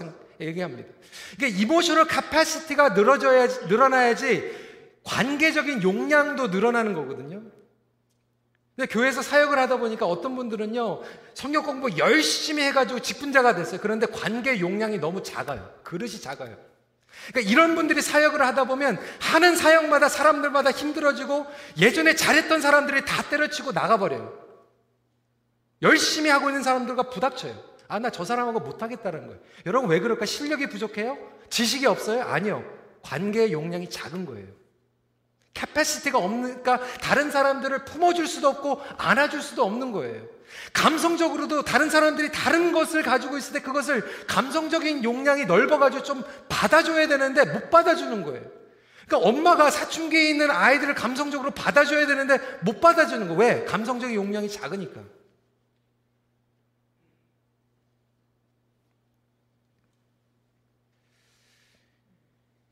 [0.42, 0.90] 얘기합니다.
[1.34, 4.68] 이게 emotional capacity가 늘어져야 늘어나야지
[5.04, 7.42] 관계적인 용량도 늘어나는 거거든요.
[8.78, 11.02] 근데 교회에서 사역을 하다 보니까 어떤 분들은요,
[11.34, 13.80] 성경 공부 열심히 해가지고 직분자가 됐어요.
[13.82, 15.74] 그런데 관계 용량이 너무 작아요.
[15.84, 16.56] 그릇이 작아요.
[17.32, 21.48] 그러니까 이런 분들이 사역을 하다 보면 하는 사역마다 사람들마다 힘들어지고
[21.80, 24.32] 예전에 잘했던 사람들이 다 때려치고 나가버려요.
[25.82, 27.56] 열심히 하고 있는 사람들과 부닥쳐요.
[27.88, 29.42] 아, 나 저 사람하고 못하겠다는 거예요.
[29.66, 30.28] 여러분 왜 그럴까?
[30.28, 31.18] 실력이 부족해요?
[31.50, 32.22] 지식이 없어요?
[32.22, 32.64] 아니요.
[33.02, 34.48] 관계의 용량이 작은 거예요.
[35.58, 40.24] capacity가 없으니까 다른 사람들을 품어줄 수도 없고 안아줄 수도 없는 거예요.
[40.74, 47.46] 감성적으로도 다른 사람들이 다른 것을 가지고 있을 때 그것을 감성적인 용량이 넓어가지고 좀 받아줘야 되는데
[47.46, 48.44] 못 받아주는 거예요.
[49.08, 53.34] 그러니까 엄마가 사춘기에 있는 아이들을 감성적으로 받아줘야 되는데 못 받아주는 거.
[53.36, 53.64] 왜?
[53.66, 55.02] 감성적인 용량이 작으니까.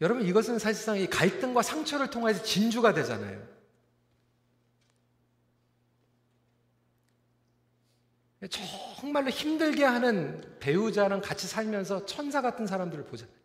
[0.06, 3.44] 여러분 이것은 사실상 이 갈등과 상처를 통해서 진주가 되잖아요.
[8.48, 13.36] 정말로 힘들게 하는 배우자랑 같이 살면서 천사 같은 사람들을 보잖아요.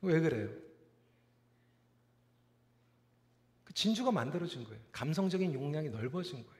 [0.00, 0.48] 왜 그래요?
[3.64, 4.80] 그 진주가 만들어진 거예요.
[4.92, 6.55] 감성적인 용량이 넓어진 거예요.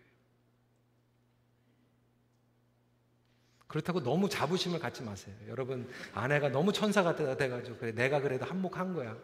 [3.76, 5.34] 그렇다고 너무 자부심을 갖지 마세요.
[5.48, 9.14] 여러분, 아내가 너무 천사 같다 돼가지고, 그래, 내가 그래도 한몫한 거야.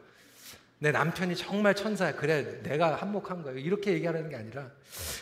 [0.79, 2.17] 내 남편이 정말 천사야.
[2.17, 3.55] 그래, 내가 한몫한 거야.
[3.55, 4.71] 이렇게 얘기하는 게 아니라,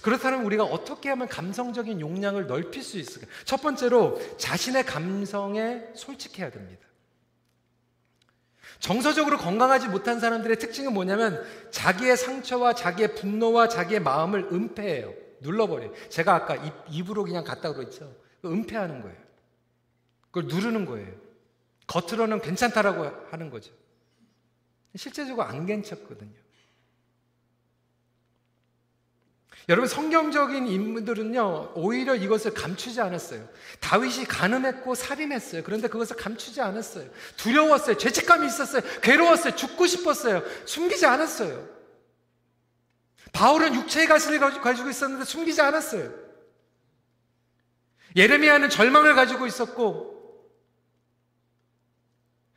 [0.03, 3.29] 그렇다면 우리가 어떻게 하면 감성적인 용량을 넓힐 수 있을까?
[3.45, 6.85] 첫 번째로, 자신의 감성에 솔직해야 됩니다.
[8.81, 11.41] 정서적으로 건강하지 못한 사람들의 특징은 뭐냐면,
[11.71, 15.15] 자기의 상처와 자기의 분노와 자기의 마음을 은폐해요.
[15.41, 15.93] 눌러버려요.
[16.09, 18.13] 제가 아까 입, 입으로 그냥 갔다 그랬죠.
[18.45, 19.17] 은폐하는 거예요.
[20.31, 21.13] 그걸 누르는 거예요.
[21.87, 23.73] 겉으로는 괜찮다라고 하는 거죠.
[24.97, 26.41] 실제적으로 안 괜찮거든요.
[29.69, 33.49] 여러분 성경적인 인물들은요 오히려 이것을 감추지 않았어요.
[33.81, 35.63] 다윗이 가늠했고 살인했어요.
[35.63, 37.09] 그런데 그것을 감추지 않았어요.
[37.37, 37.97] 두려웠어요.
[37.97, 38.83] 죄책감이 있었어요.
[39.03, 39.55] 괴로웠어요.
[39.55, 40.43] 죽고 싶었어요.
[40.65, 41.69] 숨기지 않았어요.
[43.33, 46.30] 바울은 육체의 가시를 가지고 있었는데 숨기지 않았어요.
[48.17, 50.11] 예레미야는 절망을 가지고 있었고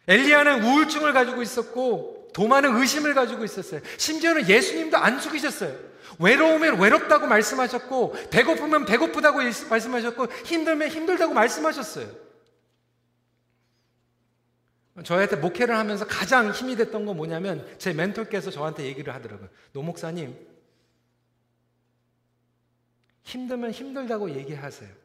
[0.07, 3.81] 엘리야는 우울증을 가지고 있었고 도마는 의심을 가지고 있었어요.
[3.97, 5.77] 심지어는 예수님도 안 죽이셨어요.
[6.19, 9.39] 외로우면 외롭다고 말씀하셨고 배고프면 배고프다고
[9.69, 12.23] 말씀하셨고 힘들면 힘들다고 말씀하셨어요.
[15.03, 19.49] 저한테 목회를 하면서 가장 힘이 됐던 건 뭐냐면 제 멘토께서 저한테 얘기를 하더라고요.
[19.71, 20.37] 노 목사님
[23.23, 25.02] 힘들면 힘들다고 얘기하세요.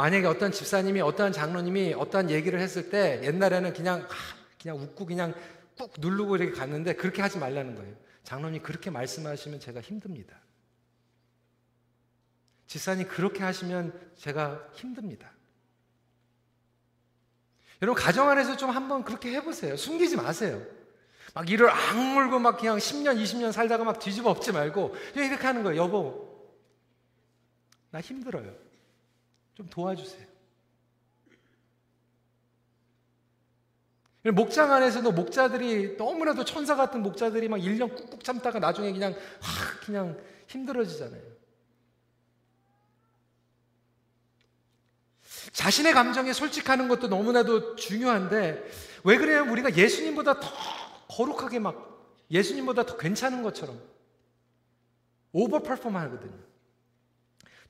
[0.00, 4.08] 만약에 어떤 집사님이 어떠한 장로님이 어떠한 얘기를 했을 때 옛날에는 그냥
[4.58, 5.34] 그냥 웃고 그냥
[5.76, 7.94] 꾹 누르고 이렇게 갔는데 그렇게 하지 말라는 거예요.
[8.22, 10.40] 장로님 그렇게 말씀하시면 제가 힘듭니다.
[12.66, 15.32] 집사님 그렇게 하시면 제가 힘듭니다.
[17.82, 19.76] 여러분 가정 안에서 좀 한번 그렇게 해보세요.
[19.76, 20.64] 숨기지 마세요.
[21.34, 25.82] 막 이를 악물고 막 그냥 10년, 20년 살다가 막 뒤집어 엎지 말고 이렇게 하는 거예요.
[25.82, 26.48] 여보,
[27.90, 28.59] 나 힘들어요.
[29.60, 30.26] 좀 도와주세요.
[34.34, 40.18] 목장 안에서도 목자들이 너무나도 천사 같은 목자들이 막 1년 꾹꾹 참다가 나중에 그냥 확 그냥
[40.48, 41.22] 힘들어지잖아요.
[45.52, 48.64] 자신의 감정에 솔직하는 것도 너무나도 중요한데
[49.04, 49.44] 왜 그래요?
[49.50, 50.48] 우리가 예수님보다 더
[51.08, 53.78] 거룩하게 막 예수님보다 더 괜찮은 것처럼
[55.32, 56.49] 오버 퍼폼 하거든요.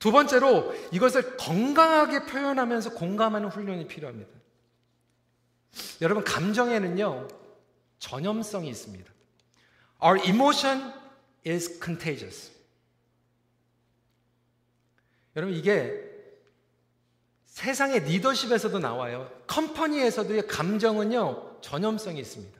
[0.01, 4.31] 두 번째로 이것을 건강하게 표현하면서 공감하는 훈련이 필요합니다.
[6.01, 7.27] 여러분, 감정에는요,
[7.99, 9.11] 전염성이 있습니다.
[10.03, 10.91] Our emotion
[11.45, 12.51] is contagious.
[15.35, 16.03] 여러분, 이게
[17.45, 19.31] 세상의 리더십에서도 나와요.
[19.45, 22.59] company에서도 감정은요, 전염성이 있습니다.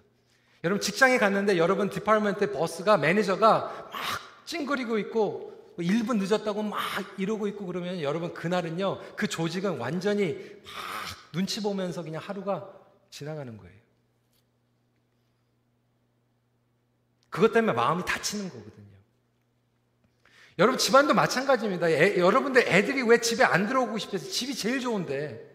[0.63, 3.99] 여러분, 직장에 갔는데 여러분 department boss가 매니저가 막
[4.45, 6.79] 찡그리고 있고 1분 늦었다고 막
[7.17, 10.71] 이러고 있고 그러면 여러분 그날은요, 그 조직은 완전히 막
[11.31, 12.69] 눈치 보면서 그냥 하루가
[13.09, 13.81] 지나가는 거예요.
[17.29, 18.91] 그것 때문에 마음이 닫히는 거거든요.
[20.59, 21.89] 여러분 집안도 마찬가지입니다.
[21.89, 25.49] 애, 여러분들 애들이 왜 집에 안 들어오고 싶어서 집이 제일 좋은데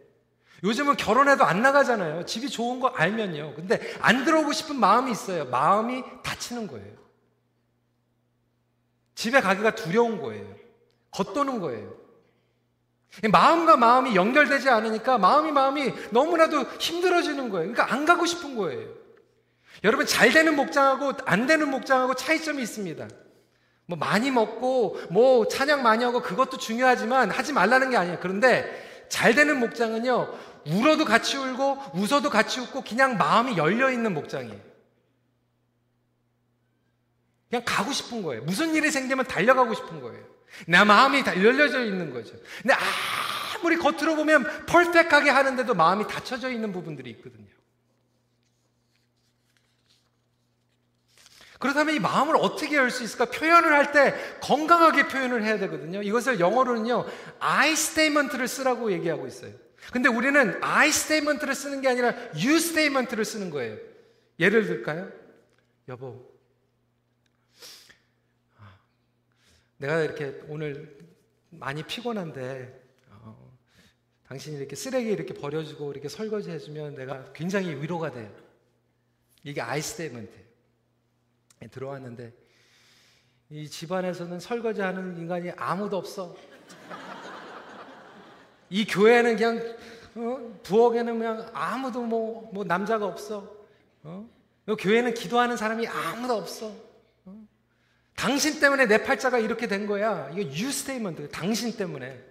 [0.64, 2.24] 요즘은 결혼해도 안 나가잖아요.
[2.24, 3.54] 집이 좋은 거 알면요.
[3.54, 5.44] 근데 안 들어오고 싶은 마음이 있어요.
[5.46, 7.05] 마음이 다치는 거예요.
[9.16, 10.46] 집에 가기가 두려운 거예요.
[11.10, 11.94] 겉도는 거예요.
[13.32, 17.72] 마음과 마음이 연결되지 않으니까 마음이 마음이 너무나도 힘들어지는 거예요.
[17.72, 18.88] 그러니까 안 가고 싶은 거예요.
[19.84, 23.08] 여러분 잘 되는 목장하고 안 되는 목장하고 차이점이 있습니다.
[23.86, 28.18] 뭐 많이 먹고 뭐 찬양 많이 하고 그것도 중요하지만 하지 말라는 게 아니에요.
[28.20, 30.34] 그런데 잘 되는 목장은요.
[30.66, 34.75] 울어도 같이 울고 웃어도 같이 웃고 그냥 마음이 열려 있는 목장이에요.
[37.48, 38.42] 그냥 가고 싶은 거예요.
[38.44, 40.24] 무슨 일이 생기면 달려가고 싶은 거예요.
[40.66, 42.34] 내 마음이 다 열려져 있는 거죠.
[42.62, 42.74] 근데
[43.58, 47.46] 아무리 겉으로 보면 펄펙하게 하는데도 마음이 닫혀져 있는 부분들이 있거든요.
[51.58, 53.24] 그렇다면 이 마음을 어떻게 열 수 있을까?
[53.26, 56.02] 표현을 할 때 건강하게 표현을 해야 되거든요.
[56.02, 57.06] 이것을 영어로는요,
[57.40, 59.52] I statement를 쓰라고 얘기하고 있어요.
[59.92, 63.78] 근데 우리는 I statement를 쓰는 게 아니라 You statement를 쓰는 거예요.
[64.38, 65.10] 예를 들까요?
[65.88, 66.30] 여보,
[68.58, 68.74] 아,
[69.78, 70.98] 내가 이렇게 오늘
[71.50, 73.58] 많이 피곤한데, 어,
[74.28, 78.30] 당신이 이렇게 쓰레기 이렇게 버려주고 이렇게 설거지 해주면 내가 굉장히 위로가 돼요.
[79.42, 80.44] 이게 statement예요.
[81.62, 82.32] 예, 들어왔는데
[83.48, 86.36] 이 집안에서는 설거지하는 인간이 아무도 없어.
[88.68, 89.76] 이 교회는 그냥
[90.16, 90.60] 어?
[90.62, 93.54] 부엌에는 그냥 아무도 뭐, 뭐 남자가 없어.
[94.02, 94.28] 어?
[94.76, 96.66] 교회는 기도하는 사람이 아무도 없어.
[96.66, 96.85] 어?
[98.16, 100.30] 당신 때문에 내 팔자가 이렇게 된 거야.
[100.30, 101.28] 이거 you statement.
[101.28, 102.24] 당신 때문에.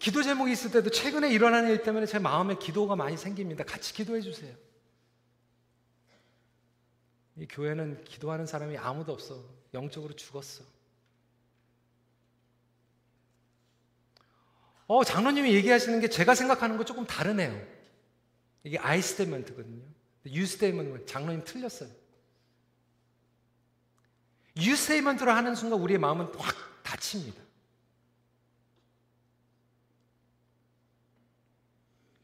[0.00, 3.64] 기도 제목이 있을 때도 최근에 일어나는 일 때문에 제 마음에 기도가 많이 생깁니다.
[3.64, 4.54] 같이 기도해 주세요.
[7.36, 9.44] 이 교회는 기도하는 사람이 아무도 없어.
[9.74, 10.64] 영적으로 죽었어.
[14.86, 17.60] 어, 장로님이 얘기하시는 게 제가 생각하는 거 조금 다르네요.
[18.64, 19.82] 이게 I 스테이먼트거든요.
[20.26, 21.90] You statement 장로님 틀렸어요.
[24.56, 27.40] U 스테이먼트로 하는 순간 우리의 마음은 확 닫힙니다.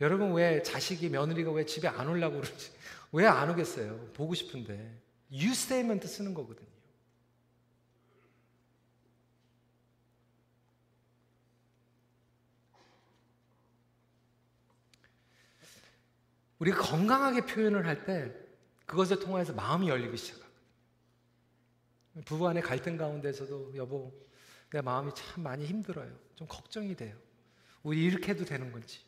[0.00, 2.70] 여러분 왜 자식이 며느리가 왜 집에 안 오려고 그러지?
[3.12, 4.10] 왜 안 오겠어요?
[4.12, 4.96] 보고 싶은데.
[5.32, 6.68] you statement 쓰는 거거든요.
[16.58, 18.32] 우리가 건강하게 표현을 할 때
[18.86, 20.48] 그것을 통해서 마음이 열리기 시작합니다.
[22.24, 24.12] 부부 간의 갈등 가운데서도 여보,
[24.72, 26.10] 내 마음이 참 많이 힘들어요.
[26.34, 27.16] 좀 걱정이 돼요.
[27.82, 29.00] 우리 이렇게 해도 되는 건지.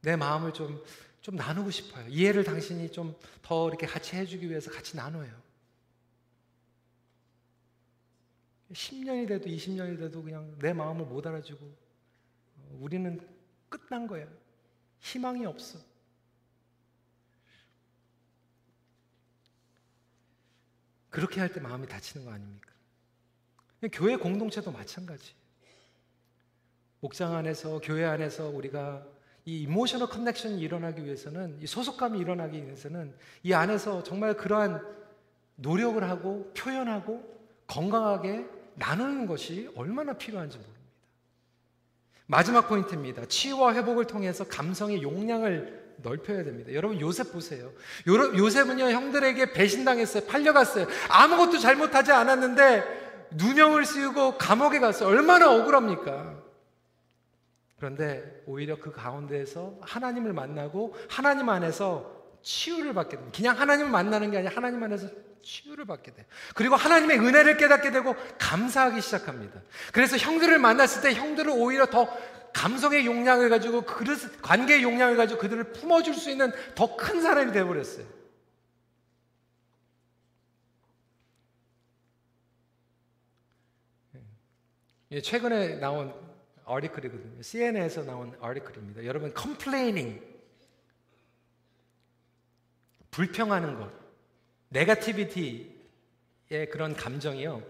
[0.00, 0.82] 내 마음을 좀,
[1.20, 2.06] 좀 나누고 싶어요.
[2.08, 5.30] 이해를 당신이 좀 더 이렇게 같이 해주기 위해서 같이 나눠요.
[8.72, 11.72] 10년이 돼도 20년이 돼도 그냥 내 마음을 못 알아주고
[12.80, 13.20] 우리는
[13.68, 14.26] 끝난 거야.
[15.00, 15.78] 희망이 없어.
[21.10, 22.70] 그렇게 할 때 마음이 닫히는 거 아닙니까?
[23.92, 25.34] 교회 공동체도 마찬가지.
[27.00, 29.06] 목장 안에서, 교회 안에서 우리가
[29.44, 34.80] 이 emotional connection이 일어나기 위해서는 이 소속감이 일어나기 위해서는 이 안에서 정말 그러한
[35.56, 37.32] 노력을 하고 표현하고
[37.66, 40.82] 건강하게 나누는 것이 얼마나 필요한지 모릅니다.
[42.26, 43.26] 마지막 포인트입니다.
[43.26, 46.72] 치유와 회복을 통해서 감성의 용량을 넓혀야 됩니다.
[46.72, 47.72] 여러분 요셉 보세요.
[48.06, 50.24] 요셉은요 형들에게 배신당했어요.
[50.24, 50.86] 팔려갔어요.
[51.08, 55.08] 아무것도 잘못하지 않았는데 누명을 씌우고 감옥에 갔어요.
[55.08, 56.42] 얼마나 억울합니까?
[57.76, 63.36] 그런데 오히려 그 가운데에서 하나님을 만나고 하나님 안에서 치유를 받게 됩니다.
[63.36, 65.08] 그냥 하나님을 만나는 게 아니라 하나님 안에서
[65.42, 66.26] 치유를 받게 돼요.
[66.54, 69.62] 그리고 하나님의 은혜를 깨닫게 되고 감사하기 시작합니다.
[69.92, 72.08] 그래서 형들을 만났을 때 형들을 오히려 더
[72.52, 78.06] 감성의 용량을 가지고 그릇, 관계의 용량을 가지고 그들을 품어줄 수 있는 더 큰 사람이 되어버렸어요.
[85.12, 86.14] 예, 최근에 나온
[86.64, 87.42] 아티클이거든요.
[87.42, 89.04] CNN에서 나온 아티클입니다.
[89.04, 90.31] 여러분, complaining.
[93.12, 93.92] 불평하는 것.
[94.70, 95.68] 네가티비티의
[96.72, 97.62] 그런 감정이요.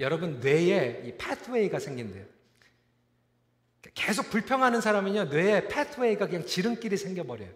[0.00, 2.26] 여러분 뇌에 이 파트웨이가 생긴대요.
[3.94, 7.50] 계속 불평하는 사람은요, 뇌에 파트웨이가 그냥 지름길이 생겨버려요.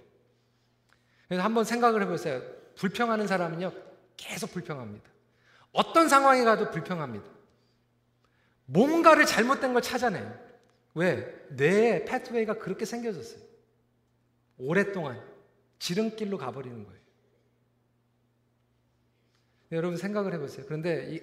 [1.28, 2.43] 그래서 한번 생각을 해보세요.
[2.76, 3.72] 불평하는 사람은요,
[4.16, 5.11] 계속 불평합니다.
[5.72, 7.26] 어떤 상황에 가도 불평합니다.
[8.66, 10.38] 뭔가를 잘못된 걸 찾아내요.
[10.95, 11.47] 왜?
[11.51, 13.43] 뇌에 패트웨이가 그렇게 생겨졌어요.
[14.59, 15.20] 오랫동안
[15.78, 17.01] 지름길로 가버리는 거예요.
[19.76, 20.64] 여러분 생각을 해보세요.
[20.66, 21.20] 그런데 이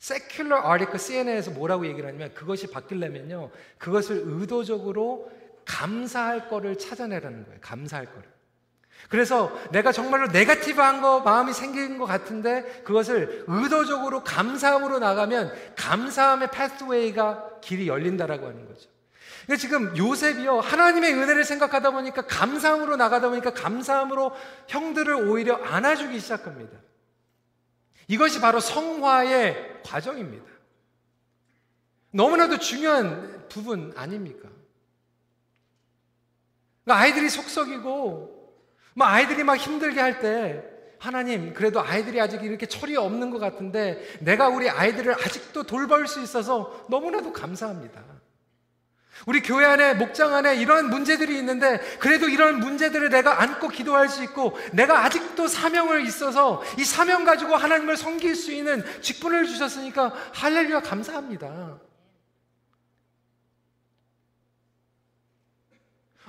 [0.00, 3.50] secular article CNN에서 뭐라고 얘기를 하냐면 그것이 바뀌려면요.
[3.78, 5.30] 그것을 의도적으로
[5.64, 7.58] 감사할 거를 찾아내라는 거예요.
[7.60, 8.32] 감사할 거를.
[9.08, 17.60] 그래서 내가 정말로 네가티브한 거 마음이 생긴 것 같은데 그것을 의도적으로 감사함으로 나가면 감사함의 패스웨이가
[17.60, 18.88] 길이 열린다라고 하는 거죠.
[19.46, 24.32] 그러니까 지금 요셉이요 하나님의 은혜를 생각하다 보니까 감사함으로 나가다 보니까 감사함으로
[24.68, 26.78] 형들을 오히려 안아주기 시작합니다.
[28.12, 30.44] 이것이 바로 성화의 과정입니다.
[32.10, 34.50] 너무나도 중요한 부분 아닙니까?
[36.84, 38.54] 그러니까 아이들이 속썩이고,
[38.96, 40.62] 뭐 아이들이 막 힘들게 할 때,
[40.98, 46.20] 하나님, 그래도 아이들이 아직 이렇게 철이 없는 것 같은데, 내가 우리 아이들을 아직도 돌볼 수
[46.20, 48.04] 있어서 너무나도 감사합니다.
[49.26, 54.22] 우리 교회 안에, 목장 안에 이런 문제들이 있는데, 그래도 이런 문제들을 내가 안고 기도할 수
[54.24, 60.80] 있고, 내가 아직도 사명을 있어서 이 사명 가지고 하나님을 섬길 수 있는 직분을 주셨으니까, 할렐루야
[60.80, 61.78] 감사합니다.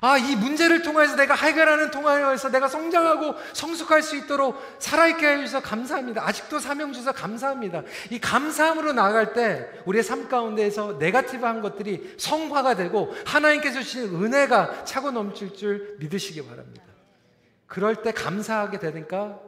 [0.04, 6.28] 아, 이 문제를 통해서 내가 해결하는 통화에서 내가 성장하고 성숙할 수 있도록 살아있게 해주셔서 감사합니다.
[6.28, 7.84] 아직도 사명 주셔서 감사합니다.
[8.12, 15.12] 이 감사함으로 나아갈 때 우리의 삶 가운데에서 네가티브한 것들이 성화가 되고 하나님께서 주신 은혜가 차고
[15.12, 16.84] 넘칠 줄 믿으시기 바랍니다.
[17.66, 19.40] 그럴 때 감사하게 되니까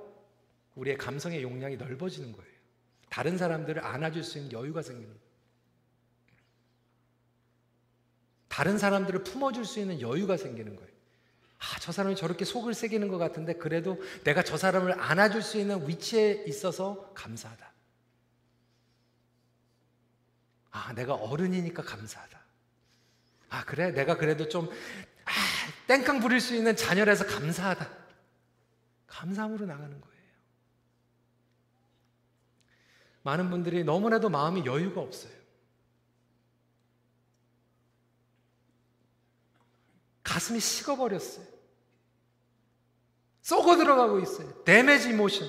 [0.76, 2.52] 우리의 감성의 용량이 넓어지는 거예요.
[3.10, 5.26] 다른 사람들을 안아줄 수 있는 여유가 거예요.
[8.56, 10.90] 다른 사람들을 품어줄 수 있는 여유가 생기는 거예요.
[11.60, 15.86] 아, 저 사람이 저렇게 속을 새기는 것 같은데 그래도 내가 저 사람을 안아줄 수 있는
[15.86, 17.70] 위치에 있어서 감사하다.
[20.72, 22.40] 아, 내가 어른이니까 감사하다.
[23.50, 23.92] 아, 그래?
[23.92, 24.70] 내가 그래도 좀,
[25.26, 25.32] 아,
[25.88, 27.90] 땡깡 부릴 수 있는 자녀라서 감사하다.
[29.08, 30.16] 감사함으로 나가는 거예요.
[33.24, 35.35] 많은 분들이 너무나도 마음이 여유가 없어요.
[40.26, 41.46] 가슴이 식어버렸어요.
[43.42, 44.64] 썩어 들어가고 있어요.
[44.66, 45.48] 데메지 모션.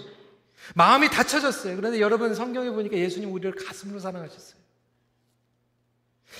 [0.74, 1.77] 마음이 닫혀졌어요.
[1.77, 4.61] 그런데 여러분 성경에 보니까 예수님 우리를 가슴으로 사랑하셨어요.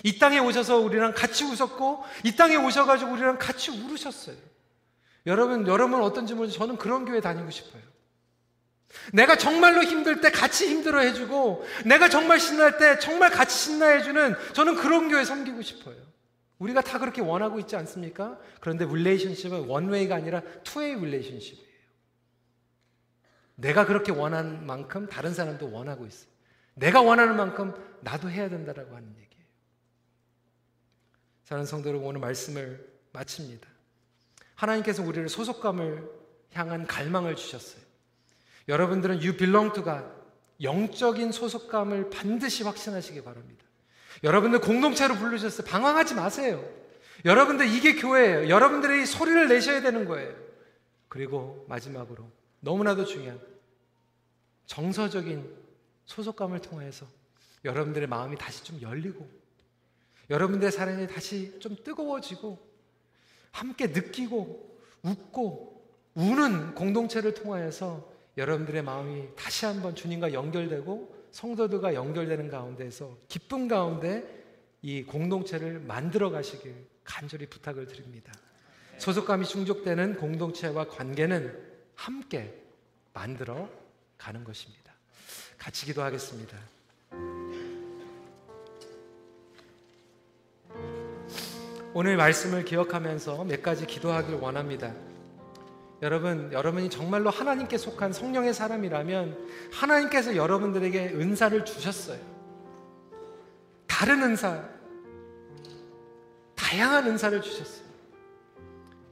[0.05, 4.37] 이 땅에 오셔서 우리랑 같이 웃었고 이 땅에 오셔가지고 우리랑 같이 울으셨어요.
[5.25, 7.83] 여러분 여러분 어떤지 모르지 저는 그런 교회 다니고 싶어요.
[9.13, 14.77] 내가 정말로 힘들 때 같이 힘들어 해주고 내가 정말 신날 때 정말 같이 신나해주는 저는
[14.77, 16.06] 그런 교회 섬기고 싶어요.
[16.59, 18.39] 우리가 다 그렇게 원하고 있지 않습니까?
[18.61, 21.67] 그런데 relationship은 one-way가 아니라 two-way relationship이에요.
[23.57, 26.31] 내가 그렇게 원하는 만큼 다른 사람도 원하고 있어요.
[26.75, 29.47] 내가 원하는 만큼 나도 해야 된다라고 하는 얘기예요.
[31.45, 33.69] 사랑하는 성도 여러분, 오늘 말씀을 마칩니다.
[34.55, 36.11] 하나님께서 우리를 소속감을
[36.53, 37.83] 향한 갈망을 주셨어요.
[38.69, 40.05] 여러분들은 you belong to God.
[40.63, 43.66] 영적인 소속감을 반드시 확신하시기 바랍니다.
[44.23, 45.67] 여러분들 공동체로 부르셨어요.
[45.67, 46.65] 방황하지 마세요.
[47.25, 48.49] 여러분들 이게 교회예요.
[48.49, 50.35] 여러분들이 소리를 내셔야 되는 거예요.
[51.09, 53.41] 그리고 마지막으로 너무나도 중요한
[54.67, 55.49] 정서적인
[56.05, 57.07] 소속감을 통해서
[57.65, 59.29] 여러분들의 마음이 다시 좀 열리고
[60.31, 62.59] 여러분들의 사랑이 다시 좀 뜨거워지고
[63.53, 65.77] 함께 느끼고 웃고
[66.15, 74.25] 우는 공동체를 통하여서 여러분들의 마음이 다시 한번 주님과 연결되고 성도들과 연결되는 가운데서 기쁨 가운데
[74.81, 76.75] 이 공동체를 만들어 가시길
[77.05, 78.33] 간절히 부탁을 드립니다.
[78.97, 81.55] 소속감이 충족되는 공동체와 관계는
[81.95, 82.55] 함께
[83.13, 83.69] 만들어
[84.17, 84.95] 가는 것입니다.
[85.59, 86.57] 같이 기도하겠습니다.
[91.93, 94.95] 오늘 말씀을 기억하면서 몇 가지 기도하길 원합니다.
[96.03, 99.39] 여러분, 여러분이 정말로 하나님께 속한 성령의 사람이라면
[99.73, 102.19] 하나님께서 여러분들에게 은사를 주셨어요.
[103.87, 104.63] 다른 은사,
[106.55, 107.87] 다양한 은사를 주셨어요.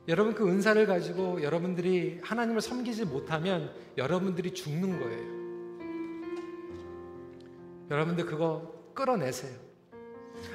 [0.07, 5.45] 여러분 그 은사를 가지고 여러분들이 하나님을 섬기지 못하면 여러분들이 죽는 거예요.
[7.91, 9.57] 여러분들 그거 끌어내세요.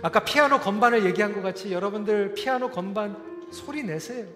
[0.04, 3.18] 아까 피아노 건반을 얘기한 것 같이 여러분들 피아노 건반
[3.52, 4.28] 소리 내세요.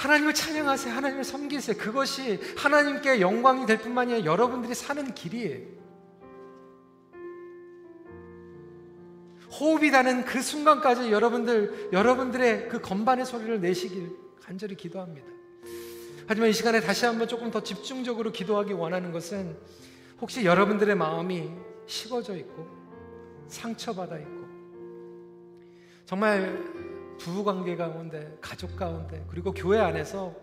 [0.00, 0.94] 하나님을 찬양하세요.
[0.94, 1.76] 하나님을 섬기세요.
[1.76, 5.80] 그것이 하나님께 영광이 될 뿐만이 아니라 여러분들이 사는 길이에요.
[9.60, 15.26] 호흡이 나는 그 순간까지 여러분들, 여러분들의 그 건반의 소리를 내시길 간절히 기도합니다.
[16.26, 19.54] 하지만 이 시간에 다시 한번 조금 더 집중적으로 기도하기 원하는 것은
[20.18, 21.50] 혹시 여러분들의 마음이
[21.86, 22.66] 식어져 있고
[23.48, 24.48] 상처받아 있고
[26.06, 26.79] 정말
[27.20, 30.34] 부부 관계 가운데, 가족 가운데, 그리고 교회 안에서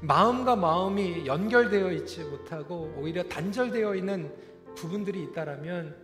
[0.00, 4.34] 마음과 마음이 연결되어 있지 못하고 오히려 단절되어 있는
[4.74, 5.96] 부분들이 있다라면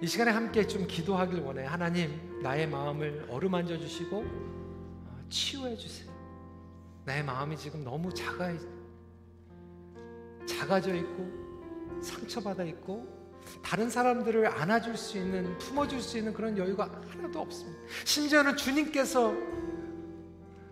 [0.00, 1.64] 이 시간에 함께 좀 기도하길 원해.
[1.64, 6.14] 하나님, 나의 마음을 어루만져 주시고 어, 치유해 주세요.
[7.04, 8.52] 나의 마음이 지금 너무 작아
[10.46, 11.28] 작아져 있고
[12.02, 13.15] 상처받아 있고
[13.62, 17.80] 다른 사람들을 안아줄 수 있는, 품어줄 수 있는 그런 여유가 하나도 없습니다.
[18.04, 19.34] 심지어는 주님께서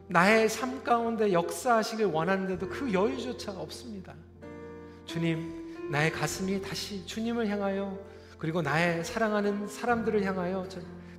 [0.09, 4.15] 나의 삶 가운데 역사하시길 원하는데도 그 여유조차 없습니다.
[5.07, 7.99] 주님, 나의 가슴이 다시 주님을 향하여
[8.39, 10.67] 그리고 나의 사랑하는 사람들을 향하여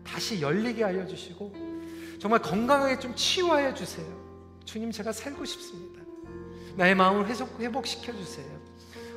[0.04, 1.54] 다시 열리게 하여 주시고
[2.20, 4.06] 정말 건강하게 좀 치유하여 주세요.
[4.64, 6.02] 주님, 제가 살고 싶습니다.
[6.76, 8.65] 나의 마음을 회복시켜 주세요.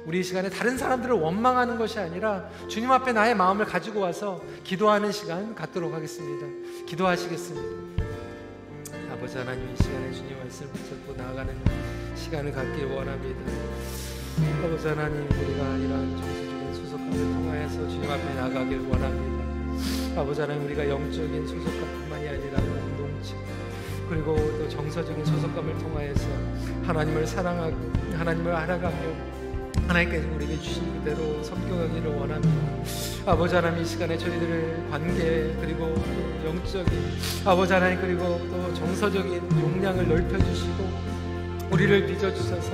[0.09, 5.13] 우리 이 시간에 다른 사람들을 원망하는 것이 아니라 주님 앞에 나의 마음을 가지고 와서 기도하는
[5.13, 6.47] 시간 갖도록 하겠습니다.
[6.87, 8.07] 기도하시겠습니다.
[9.13, 11.55] 아버지 하나님 이 시간에 주님 말씀을 붙잡고 나아가는
[12.17, 13.39] 시간을 갖길 원합니다.
[14.65, 20.23] 아버지 하나님 우리가 이러한 정서적인 소속감을 통하여서 주님 앞에 나가길 원합니다.
[20.23, 23.37] 아버지 하나님 우리가 영적인 소속감뿐만이 아니라 공동체
[24.09, 26.27] 그리고 또 정서적인 소속감을 통하여서
[26.85, 27.77] 하나님을 사랑하고
[28.17, 29.39] 하나님을 알아가며
[29.89, 32.55] 하나님께서 우리에게 주신 그대로 섬겨가기를 원합니다.
[33.25, 35.95] 아버지 하나님 이 시간에 저희들의 관계 그리고
[36.45, 36.93] 영적인
[37.45, 41.09] 아버지 하나님 그리고 또 정서적인 용량을 넓혀주시고
[41.71, 42.71] 우리를 빚어주셔서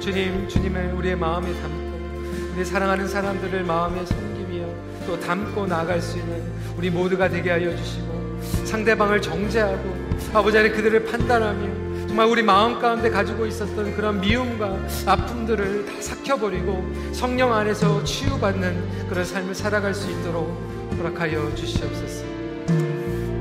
[0.00, 4.66] 주님 주님의 우리의 마음에 담고 우리 사랑하는 사람들을 마음에 섬기며
[5.06, 6.42] 또 담고 나아갈 수 있는
[6.76, 13.08] 우리 모두가 되게 하여 주시고 상대방을 정죄하고 아버지 하나님 그들을 판단하며 정말 우리 마음 가운데
[13.08, 20.50] 가지고 있었던 그런 미움과 아픔들을 다 삭혀버리고 성령 안에서 치유받는 그런 삶을 살아갈 수 있도록
[20.98, 22.24] 허락하여 주시옵소서.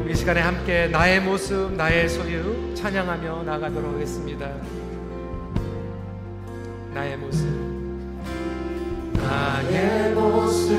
[0.03, 4.47] 우리 시간에 함께 나의 모습, 나의 소유 찬양하며 나가도록 하겠습니다.
[6.93, 7.47] 나의 모습,
[9.15, 10.77] 나의 모습,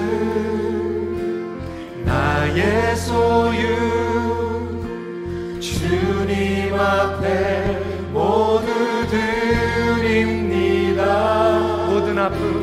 [2.04, 3.89] 나의 소유.
[12.30, 12.59] 드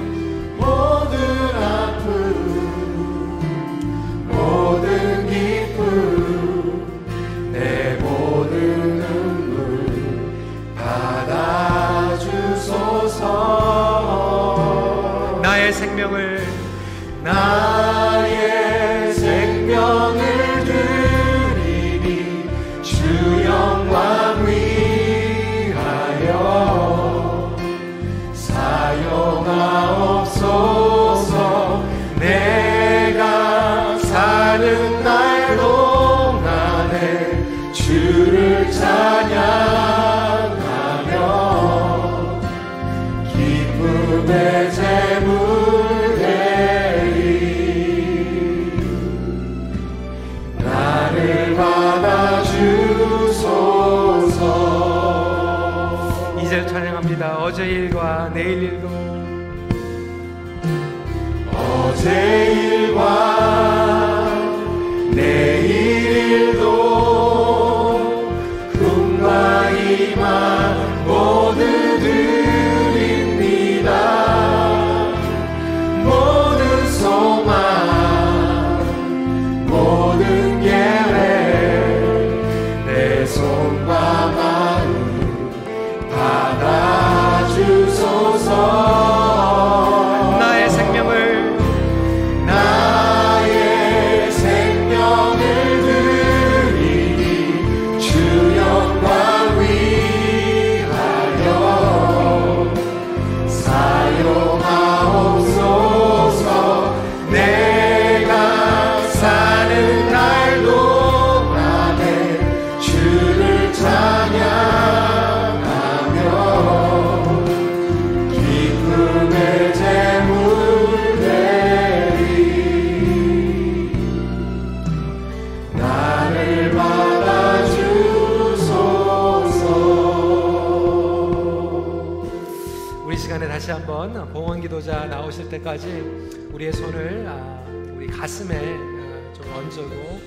[136.67, 137.63] 우리의 손을 아,
[137.95, 140.21] 우리 가슴에 아, 좀 얹고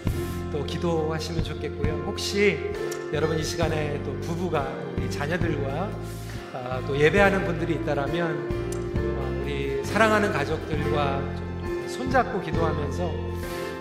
[0.52, 2.04] 또 기도하시면 좋겠고요.
[2.06, 2.72] 혹시
[3.12, 5.90] 여러분 이 시간에 또 부부가 우리 자녀들과
[6.54, 8.48] 아, 또 예배하는 분들이 있다라면
[9.18, 13.12] 어, 우리 사랑하는 가족들과 좀 손잡고 기도하면서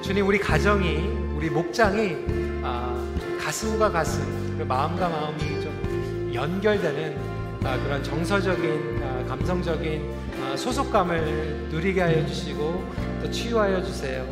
[0.01, 0.97] 주님 우리 가정이
[1.35, 2.17] 우리 목장이
[2.63, 7.17] 아, 좀 가슴과 가슴 마음과 마음이 좀 연결되는
[7.63, 12.83] 아, 그런 정서적인 아, 감성적인 아, 소속감을 누리게 하여 주시고
[13.21, 14.25] 또 치유하여 주세요.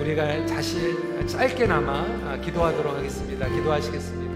[0.00, 0.96] 우리가 다시
[1.26, 3.48] 짧게나마 아, 기도하도록 하겠습니다.
[3.48, 4.29] 기도하시겠습니다.